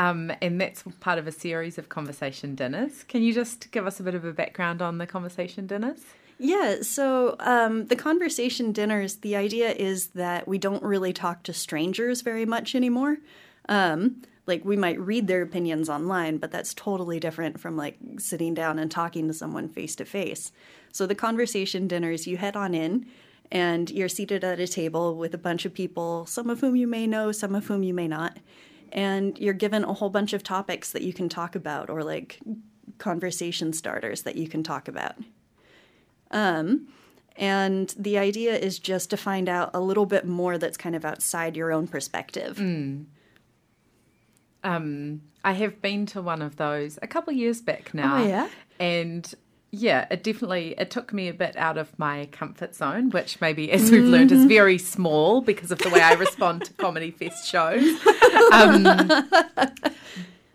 Um, 0.02 0.32
and 0.42 0.60
that's 0.60 0.84
part 1.00 1.20
of 1.20 1.28
a 1.28 1.32
series 1.32 1.78
of 1.78 1.90
conversation 1.90 2.56
dinners. 2.56 3.04
Can 3.04 3.22
you 3.22 3.34
just 3.34 3.70
give 3.72 3.86
us 3.86 4.00
a 4.00 4.04
bit 4.04 4.16
of 4.16 4.26
a 4.26 4.34
background 4.34 4.82
on 4.82 4.98
the 4.98 5.06
conversation 5.06 5.68
dinners? 5.68 6.00
Yeah, 6.40 6.78
so 6.82 7.36
um, 7.40 7.86
the 7.86 7.96
conversation 7.96 8.72
dinners, 8.72 9.18
the 9.18 9.36
idea 9.36 9.70
is 9.72 10.08
that 10.08 10.48
we 10.48 10.58
don't 10.58 10.82
really 10.82 11.14
talk 11.14 11.44
to 11.44 11.54
strangers 11.54 12.22
very 12.22 12.46
much 12.46 12.74
anymore. 12.74 13.18
Um, 13.70 14.24
like 14.48 14.66
we 14.66 14.76
might 14.76 15.00
read 15.00 15.28
their 15.28 15.44
opinions 15.44 15.88
online, 15.88 16.38
but 16.38 16.52
that's 16.52 16.74
totally 16.74 17.20
different 17.20 17.60
from 17.60 17.78
like 17.78 18.00
sitting 18.18 18.56
down 18.56 18.80
and 18.80 18.90
talking 18.90 19.28
to 19.28 19.36
someone 19.36 19.70
face 19.70 19.96
to 19.98 20.06
face. 20.06 20.52
So 20.92 21.06
the 21.06 21.14
conversation 21.14 21.88
dinners, 21.88 22.26
you 22.26 22.38
head 22.38 22.56
on 22.56 22.74
in 22.74 23.06
and 23.52 23.92
you're 23.92 24.10
seated 24.10 24.44
at 24.44 24.60
a 24.60 24.68
table 24.68 25.16
with 25.16 25.36
a 25.36 25.38
bunch 25.38 25.66
of 25.66 25.76
people, 25.76 26.26
some 26.26 26.50
of 26.50 26.62
whom 26.62 26.76
you 26.76 26.88
may 26.88 27.06
know, 27.06 27.32
some 27.32 27.54
of 27.54 27.68
whom 27.68 27.84
you 27.84 27.94
may 27.94 28.08
not. 28.08 28.38
And 28.92 29.38
you're 29.40 29.54
given 29.54 29.84
a 29.84 29.94
whole 29.94 30.10
bunch 30.10 30.34
of 30.34 30.44
topics 30.44 30.92
that 30.92 31.02
you 31.02 31.14
can 31.14 31.30
talk 31.30 31.56
about 31.56 31.90
or 31.90 32.04
like 32.04 32.40
conversation 32.98 33.74
starters 33.74 34.24
that 34.24 34.36
you 34.36 34.48
can 34.48 34.64
talk 34.64 34.88
about. 34.88 35.16
Um, 36.32 36.88
and 37.36 37.94
the 37.98 38.18
idea 38.18 38.56
is 38.56 38.80
just 38.80 39.10
to 39.12 39.18
find 39.18 39.48
out 39.48 39.72
a 39.74 39.80
little 39.80 40.06
bit 40.06 40.26
more 40.26 40.58
that's 40.58 40.78
kind 40.78 40.96
of 40.96 41.06
outside 41.06 41.56
your 41.56 41.72
own 41.72 41.88
perspective. 41.88 42.60
Um, 44.64 45.22
I 45.44 45.54
have 45.54 45.82
been 45.82 46.06
to 46.08 46.22
one 46.22 46.42
of 46.42 46.58
those 46.58 47.00
a 47.02 47.08
couple 47.08 47.34
years 47.34 47.62
back 47.62 47.94
now. 47.94 48.18
Oh, 48.18 48.28
yeah? 48.28 48.50
And 48.80 49.34
yeah, 49.74 50.06
it 50.12 50.22
definitely 50.24 50.76
it 50.78 50.92
took 50.92 51.14
me 51.14 51.30
a 51.30 51.34
bit 51.34 51.56
out 51.56 51.78
of 51.78 51.98
my 51.98 52.28
comfort 52.34 52.76
zone, 52.76 53.10
which 53.10 53.40
maybe 53.40 53.72
as 53.72 53.90
we've 53.90 54.04
learned 54.04 54.34
is 54.34 54.46
very 54.46 54.78
small 54.78 55.40
because 55.42 55.72
of 55.72 55.80
the 55.80 55.90
way 55.90 56.02
I 56.02 56.14
respond 56.14 56.66
to 56.66 56.74
comedy 56.74 57.12
fest 57.12 57.48
shows. 57.48 57.84
Um, 58.54 58.84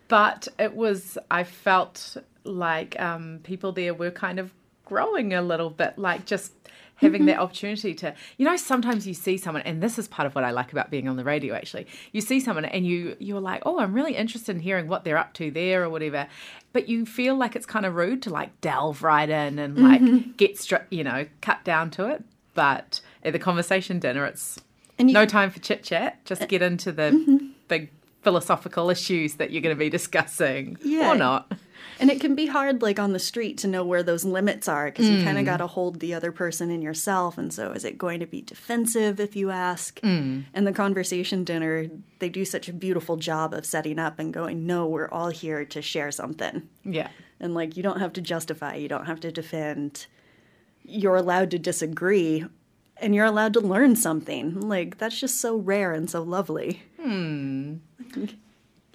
but 0.09 0.49
it 0.59 0.75
was 0.75 1.19
I 1.31 1.45
felt 1.45 2.17
like 2.45 2.99
um, 3.01 3.41
people 3.43 3.73
there 3.73 3.95
were 3.95 4.11
kind 4.11 4.39
of 4.39 4.53
growing 4.85 5.33
a 5.35 5.43
little 5.43 5.71
bit, 5.71 5.99
like 5.99 6.27
just 6.27 6.53
having 6.97 7.27
that 7.27 7.39
opportunity 7.39 7.95
to 7.95 8.15
you 8.39 8.45
know 8.45 8.57
sometimes 8.57 9.07
you 9.07 9.15
see 9.15 9.37
someone 9.37 9.63
and 9.63 9.83
this 9.83 9.99
is 9.99 10.09
part 10.09 10.27
of 10.27 10.35
what 10.35 10.43
i 10.45 10.51
like 10.51 10.73
about 10.73 10.91
being 10.91 11.09
on 11.09 11.17
the 11.17 11.25
radio 11.25 11.55
actually. 11.55 11.87
You 12.13 12.21
see 12.21 12.41
someone 12.41 12.65
and 12.65 12.87
you 12.87 13.17
you're 13.19 13.41
like 13.41 13.63
oh 13.67 13.79
i'm 13.79 13.93
really 13.93 14.17
interested 14.17 14.57
in 14.57 14.63
hearing 14.63 14.89
what 14.89 15.05
they're 15.05 15.19
up 15.19 15.35
to 15.35 15.51
there 15.51 15.85
or 15.85 15.91
whatever 15.91 16.27
but 16.77 16.91
you 16.91 17.07
feel 17.07 17.35
like 17.35 17.57
it's 17.57 17.65
kind 17.65 17.87
of 17.87 17.95
rude 17.95 18.21
to 18.21 18.29
like 18.29 18.61
delve 18.61 19.03
right 19.03 19.31
in 19.31 19.59
and 19.59 19.79
mm-hmm. 19.79 19.87
like 19.87 20.37
get 20.37 20.59
straight 20.59 20.83
you 20.91 21.03
know 21.03 21.25
cut 21.41 21.65
down 21.65 21.91
to 21.91 22.07
it. 22.07 22.23
But 22.53 23.01
at 23.25 23.33
the 23.33 23.39
conversation 23.39 23.99
dinner 23.99 24.27
it's 24.27 24.61
And 24.99 25.09
you- 25.09 25.15
no 25.15 25.25
time 25.25 25.51
for 25.51 25.59
chit 25.59 25.83
chat. 25.83 26.23
Just 26.27 26.43
uh, 26.43 26.47
get 26.47 26.61
into 26.61 26.93
the 26.93 27.13
mm-hmm. 27.13 27.47
big 27.69 27.91
philosophical 28.21 28.91
issues 28.91 29.37
that 29.37 29.53
you're 29.53 29.63
going 29.63 29.75
to 29.75 29.79
be 29.79 29.89
discussing. 29.89 30.77
Yeah. 30.85 31.13
or 31.13 31.17
not 31.17 31.51
And 31.99 32.11
it 32.11 32.21
can 32.21 32.35
be 32.35 32.47
hard, 32.47 32.83
like 32.83 32.99
on 32.99 33.13
the 33.13 33.19
street, 33.19 33.59
to 33.59 33.69
know 33.69 33.85
where 33.85 34.03
those 34.03 34.25
limits 34.25 34.69
are 34.69 34.87
because 34.87 35.09
you 35.09 35.25
kind 35.25 35.39
of 35.39 35.43
mm. 35.43 35.47
got 35.47 35.57
to 35.59 35.67
hold 35.67 36.01
the 36.01 36.15
other 36.15 36.31
person 36.31 36.71
in 36.71 36.83
yourself. 36.83 37.39
And 37.39 37.53
so, 37.53 37.73
is 37.73 37.85
it 37.85 37.97
going 37.97 38.21
to 38.21 38.27
be 38.27 38.43
defensive 38.43 39.19
if 39.19 39.35
you 39.35 39.51
ask? 39.51 40.01
Mm. 40.01 40.45
And 40.53 40.67
the 40.67 40.73
conversation 40.73 41.45
dinner, 41.45 41.87
they 42.19 42.29
do 42.29 42.45
such 42.45 42.69
a 42.69 42.73
beautiful 42.73 43.17
job 43.17 43.55
of 43.55 43.65
setting 43.65 43.99
up 43.99 44.19
and 44.19 44.33
going, 44.33 44.67
no, 44.67 44.87
we're 44.87 45.09
all 45.09 45.31
here 45.31 45.65
to 45.65 45.83
share 45.83 46.11
something. 46.11 46.69
yeah 46.85 47.09
And 47.41 47.55
like, 47.55 47.77
you 47.77 47.83
don't 47.83 48.01
have 48.01 48.13
to 48.15 48.21
justify, 48.21 48.77
you 48.77 48.89
don't 48.89 49.07
have 49.07 49.21
to 49.21 49.33
defend. 49.33 50.07
You're 50.85 51.17
allowed 51.17 51.51
to 51.53 51.59
disagree 51.59 52.45
and 52.99 53.15
you're 53.15 53.25
allowed 53.25 53.53
to 53.55 53.61
learn 53.61 53.97
something. 53.97 54.61
Like, 54.61 54.99
that's 54.99 55.19
just 55.19 55.41
so 55.41 55.57
rare 55.57 55.93
and 55.93 56.09
so 56.09 56.23
lovely. 56.23 56.83
Hmm. 57.01 57.77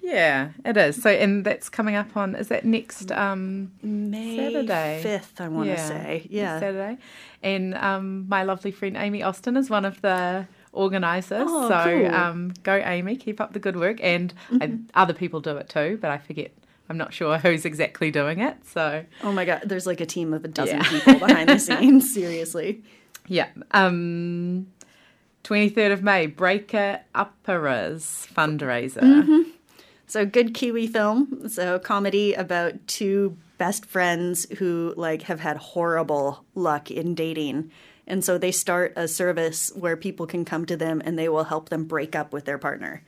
Yeah, 0.02 0.50
it 0.64 0.76
is. 0.76 1.00
So, 1.00 1.10
and 1.10 1.44
that's 1.44 1.68
coming 1.68 1.94
up 1.94 2.16
on, 2.16 2.34
is 2.34 2.48
that 2.48 2.64
next 2.64 3.12
um, 3.12 3.70
May 3.82 4.36
Saturday? 4.36 5.00
5th, 5.04 5.40
I 5.40 5.48
want 5.48 5.68
to 5.70 5.78
say. 5.78 6.26
Yeah. 6.28 6.58
Saturday. 6.58 6.98
And 7.42 7.74
um, 7.76 8.28
my 8.28 8.42
lovely 8.42 8.72
friend 8.72 8.96
Amy 8.96 9.22
Austin 9.22 9.56
is 9.56 9.70
one 9.70 9.84
of 9.84 10.00
the 10.02 10.46
organisers. 10.72 11.46
Oh, 11.48 11.68
so, 11.68 11.84
cool. 11.84 11.92
Mm-hmm. 11.92 12.14
um, 12.14 12.52
go 12.64 12.74
Amy, 12.74 13.16
keep 13.16 13.40
up 13.40 13.52
the 13.52 13.58
good 13.60 13.76
work. 13.76 13.98
And 14.02 14.34
I, 14.60 14.76
other 14.94 15.14
people 15.14 15.40
do 15.40 15.56
it 15.56 15.68
too, 15.68 15.98
but 16.00 16.10
I 16.10 16.18
forget. 16.18 16.50
I'm 16.88 16.98
not 16.98 17.14
sure 17.14 17.38
who's 17.38 17.64
exactly 17.64 18.10
doing 18.10 18.40
it. 18.40 18.56
So, 18.66 19.04
Oh 19.22 19.32
my 19.32 19.44
god, 19.46 19.62
there's 19.64 19.86
like 19.86 20.00
a 20.00 20.06
team 20.06 20.34
of 20.34 20.44
a 20.44 20.48
dozen 20.48 20.78
Yeah. 20.78 20.88
people 20.90 21.14
behind 21.26 21.48
the 21.48 21.58
scenes, 21.60 22.12
seriously. 22.12 22.82
yeah. 23.28 23.48
Um, 23.70 24.66
23rd 25.44 25.92
of 25.92 26.02
May, 26.02 26.26
Breaker 26.26 27.00
Upperers 27.14 28.26
fundraiser. 28.34 29.00
Mm-hmm. 29.00 29.50
So 30.12 30.26
good 30.26 30.52
Kiwi 30.52 30.88
film. 30.88 31.48
So 31.48 31.78
comedy 31.78 32.34
about 32.34 32.86
two 32.86 33.38
best 33.56 33.86
friends 33.86 34.46
who 34.58 34.92
like 34.94 35.22
have 35.22 35.40
had 35.40 35.56
horrible 35.56 36.44
luck 36.54 36.90
in 36.90 37.14
dating. 37.14 37.70
And 38.06 38.22
so 38.22 38.36
they 38.36 38.52
start 38.52 38.92
a 38.94 39.08
service 39.08 39.72
where 39.74 39.96
people 39.96 40.26
can 40.26 40.44
come 40.44 40.66
to 40.66 40.76
them 40.76 41.00
and 41.02 41.18
they 41.18 41.30
will 41.30 41.44
help 41.44 41.70
them 41.70 41.84
break 41.84 42.14
up 42.14 42.30
with 42.30 42.44
their 42.44 42.58
partner. 42.58 43.02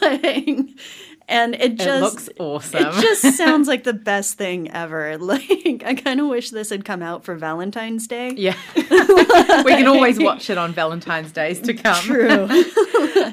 Like, 0.00 0.48
and 1.28 1.54
it 1.54 1.76
just 1.76 1.88
it 1.88 2.00
looks 2.00 2.28
awesome. 2.38 2.86
It 2.86 2.92
just 3.02 3.22
sounds 3.36 3.68
like 3.68 3.84
the 3.84 3.92
best 3.92 4.36
thing 4.36 4.70
ever. 4.70 5.18
Like 5.30 5.84
I 5.84 5.94
kind 5.94 6.18
of 6.20 6.26
wish 6.26 6.50
this 6.50 6.70
had 6.70 6.84
come 6.84 7.02
out 7.02 7.24
for 7.24 7.36
Valentine's 7.36 8.06
Day. 8.08 8.32
yeah. 8.36 8.56
we 8.74 9.72
can 9.72 9.86
always 9.86 10.18
watch 10.18 10.50
it 10.50 10.58
on 10.58 10.72
Valentine's 10.72 11.30
Days 11.30 11.60
to 11.60 11.74
come. 11.74 12.02
True. 12.02 12.48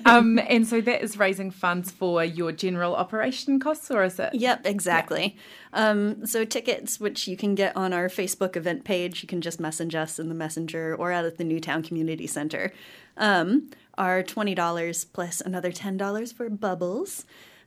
Um, 0.05 0.39
and 0.47 0.67
so 0.67 0.79
that 0.81 1.01
is 1.01 1.17
raising 1.17 1.51
funds 1.51 1.91
for 1.91 2.23
your 2.23 2.51
general 2.51 2.95
operation 2.95 3.59
costs, 3.59 3.89
or 3.89 4.03
is 4.03 4.19
it? 4.19 4.33
Yep, 4.33 4.65
exactly. 4.65 5.35
Um, 5.73 6.25
so 6.25 6.45
tickets, 6.45 6.99
which 6.99 7.27
you 7.27 7.35
can 7.35 7.55
get 7.55 7.75
on 7.75 7.93
our 7.93 8.07
Facebook 8.07 8.55
event 8.55 8.83
page, 8.83 9.21
you 9.21 9.27
can 9.27 9.41
just 9.41 9.59
message 9.59 9.95
us 9.95 10.19
in 10.19 10.29
the 10.29 10.35
messenger 10.35 10.95
or 10.95 11.11
out 11.11 11.25
at 11.25 11.37
the 11.37 11.43
Newtown 11.43 11.83
Community 11.83 12.27
Center, 12.27 12.71
um, 13.17 13.69
are 13.97 14.23
twenty 14.23 14.55
dollars 14.55 15.05
plus 15.05 15.41
another 15.41 15.71
ten 15.71 15.97
dollars 15.97 16.31
for 16.31 16.49
bubbles. 16.49 17.25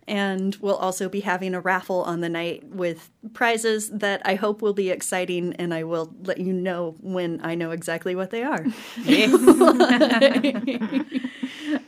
And 0.09 0.57
we'll 0.57 0.77
also 0.77 1.09
be 1.09 1.21
having 1.21 1.55
a 1.55 1.61
raffle 1.61 2.03
on 2.03 2.21
the 2.21 2.29
night 2.29 2.65
with 2.67 3.11
prizes 3.33 3.91
that 3.91 4.21
I 4.25 4.35
hope 4.35 4.61
will 4.61 4.73
be 4.73 4.91
exciting, 4.91 5.53
and 5.55 5.73
I 5.73 5.85
will 5.85 6.13
let 6.25 6.39
you 6.39 6.53
know 6.53 6.97
when 7.01 7.41
I 7.45 7.55
know 7.55 7.71
exactly 7.71 8.17
what 8.17 8.31
they 8.31 8.43
are. 8.43 8.65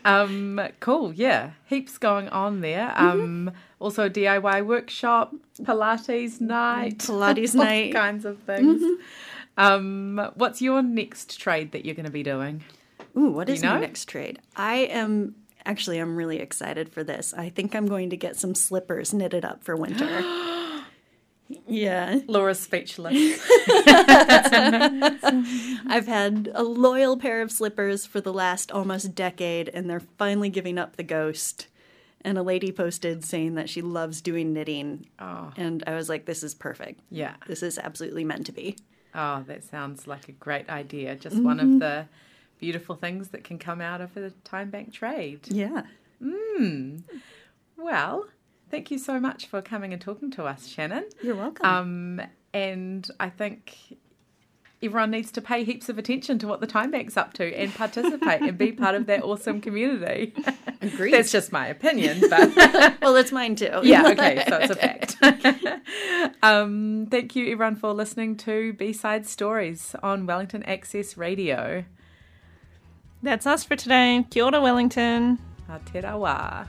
Um, 0.05 0.61
cool. 0.81 1.13
Yeah, 1.13 1.53
heaps 1.67 1.97
going 1.99 2.29
on 2.31 2.61
there. 2.61 2.93
Um, 2.97 3.53
also 3.79 4.07
a 4.07 4.11
DIY 4.11 4.67
workshop, 4.67 5.33
Pilates 5.61 6.41
night, 6.41 6.99
Pilates 6.99 7.55
all 7.57 7.65
night. 7.65 7.93
kinds 7.93 8.25
of 8.25 8.39
things. 8.41 8.83
Um, 9.57 10.31
what's 10.35 10.61
your 10.61 10.83
next 10.83 11.39
trade 11.39 11.71
that 11.73 11.85
you're 11.85 11.95
going 11.95 12.07
to 12.07 12.11
be 12.13 12.25
doing? 12.25 12.65
Ooh, 13.17 13.31
what 13.31 13.49
is 13.49 13.63
know? 13.63 13.75
my 13.75 13.81
next 13.81 14.07
trade? 14.07 14.41
I 14.57 14.77
am 14.77 15.35
actually 15.65 15.99
I'm 15.99 16.17
really 16.17 16.39
excited 16.39 16.89
for 16.89 17.05
this. 17.05 17.35
I 17.37 17.49
think 17.49 17.75
I'm 17.75 17.87
going 17.87 18.11
to 18.11 18.17
get 18.17 18.37
some 18.37 18.55
slippers 18.55 19.13
knitted 19.15 19.45
up 19.45 19.63
for 19.65 19.77
winter. 19.77 20.21
yeah. 21.67 22.21
Laura's 22.27 22.61
speechless. 22.61 23.15
I've 25.87 26.07
had 26.07 26.51
a 26.55 26.63
loyal 26.63 27.17
pair 27.17 27.43
of 27.43 27.51
slippers 27.53 28.07
for 28.07 28.21
the 28.21 28.33
last 28.33 28.73
almost 28.73 29.15
decade 29.15 29.69
and 29.69 29.89
they're 29.89 30.01
finally 30.01 30.49
giving 30.49 30.79
up 30.79 30.97
the 30.97 31.03
ghost. 31.03 31.69
and 32.25 32.39
a 32.39 32.43
lady 32.43 32.71
posted 32.71 33.25
saying 33.25 33.57
that 33.57 33.69
she 33.69 33.83
loves 33.83 34.21
doing 34.21 34.53
knitting. 34.53 35.07
Oh. 35.19 35.53
And 35.57 35.83
I 35.87 35.95
was 35.95 36.09
like, 36.09 36.25
this 36.25 36.43
is 36.43 36.55
perfect. 36.55 37.01
Yeah. 37.11 37.35
This 37.47 37.63
is 37.63 37.79
absolutely 37.79 38.25
meant 38.25 38.47
to 38.47 38.53
be. 38.53 38.77
Oh, 39.15 39.43
that 39.47 39.65
sounds 39.65 40.07
like 40.07 40.29
a 40.29 40.33
great 40.33 40.71
idea. 40.71 41.17
Just 41.17 41.37
one 41.37 41.61
of 41.61 41.67
mm-hmm. 41.67 41.79
the 41.81 42.07
beautiful 42.63 42.95
things 42.95 43.31
that 43.31 43.43
can 43.43 43.59
come 43.59 43.81
out 43.81 44.01
of 44.01 44.17
a 44.17 44.31
time 44.45 44.71
bank 44.71 44.93
trade. 44.93 45.41
Yeah. 45.49 45.83
Well, 47.77 48.29
thank 48.71 48.93
you 48.93 48.99
so 48.99 49.19
much 49.19 49.47
for 49.47 49.61
coming 49.61 49.93
and 49.93 50.01
talking 50.01 50.31
to 50.31 50.45
us, 50.45 50.69
Shannon. 50.69 51.05
You're 51.21 51.35
welcome. 51.35 51.67
Um, 51.67 52.23
and 52.55 53.09
I 53.19 53.31
think 53.31 53.99
everyone 54.81 55.11
needs 55.11 55.33
to 55.33 55.41
pay 55.41 55.65
heaps 55.65 55.89
of 55.89 55.99
attention 55.99 56.39
to 56.39 56.47
what 56.47 56.61
the 56.61 56.69
Time 56.69 56.93
Bank's 56.93 57.17
up 57.17 57.33
to 57.35 57.53
and 57.53 57.75
participate 57.75 58.43
and 58.43 58.57
be 58.57 58.71
part 58.71 58.95
of 58.95 59.07
that 59.07 59.25
awesome 59.25 59.61
community. 59.61 60.33
Agreed. 60.81 61.15
That's 61.15 61.33
just 61.33 61.51
my 61.51 61.67
opinion, 61.67 62.23
but 62.31 62.55
well, 63.03 63.17
it's 63.17 63.33
mine 63.33 63.57
too. 63.57 63.81
yeah, 63.83 64.07
okay, 64.07 64.45
so 64.49 64.59
it's 64.63 64.71
a 64.71 64.77
fact. 64.77 66.37
um, 66.45 67.09
thank 67.11 67.35
you, 67.35 67.51
everyone, 67.51 67.75
for 67.75 67.93
listening 67.93 68.37
to 68.37 68.73
B 68.75 68.93
Side 68.93 69.27
Stories 69.27 69.97
on 70.01 70.27
Wellington 70.27 70.63
Access 70.63 71.17
Radio. 71.17 71.85
That's 73.23 73.47
us 73.47 73.63
for 73.65 73.77
today. 73.77 74.27
Kia 74.31 74.45
ora, 74.45 74.61
Wellington. 74.61 75.39
Aotearoa. 75.71 76.67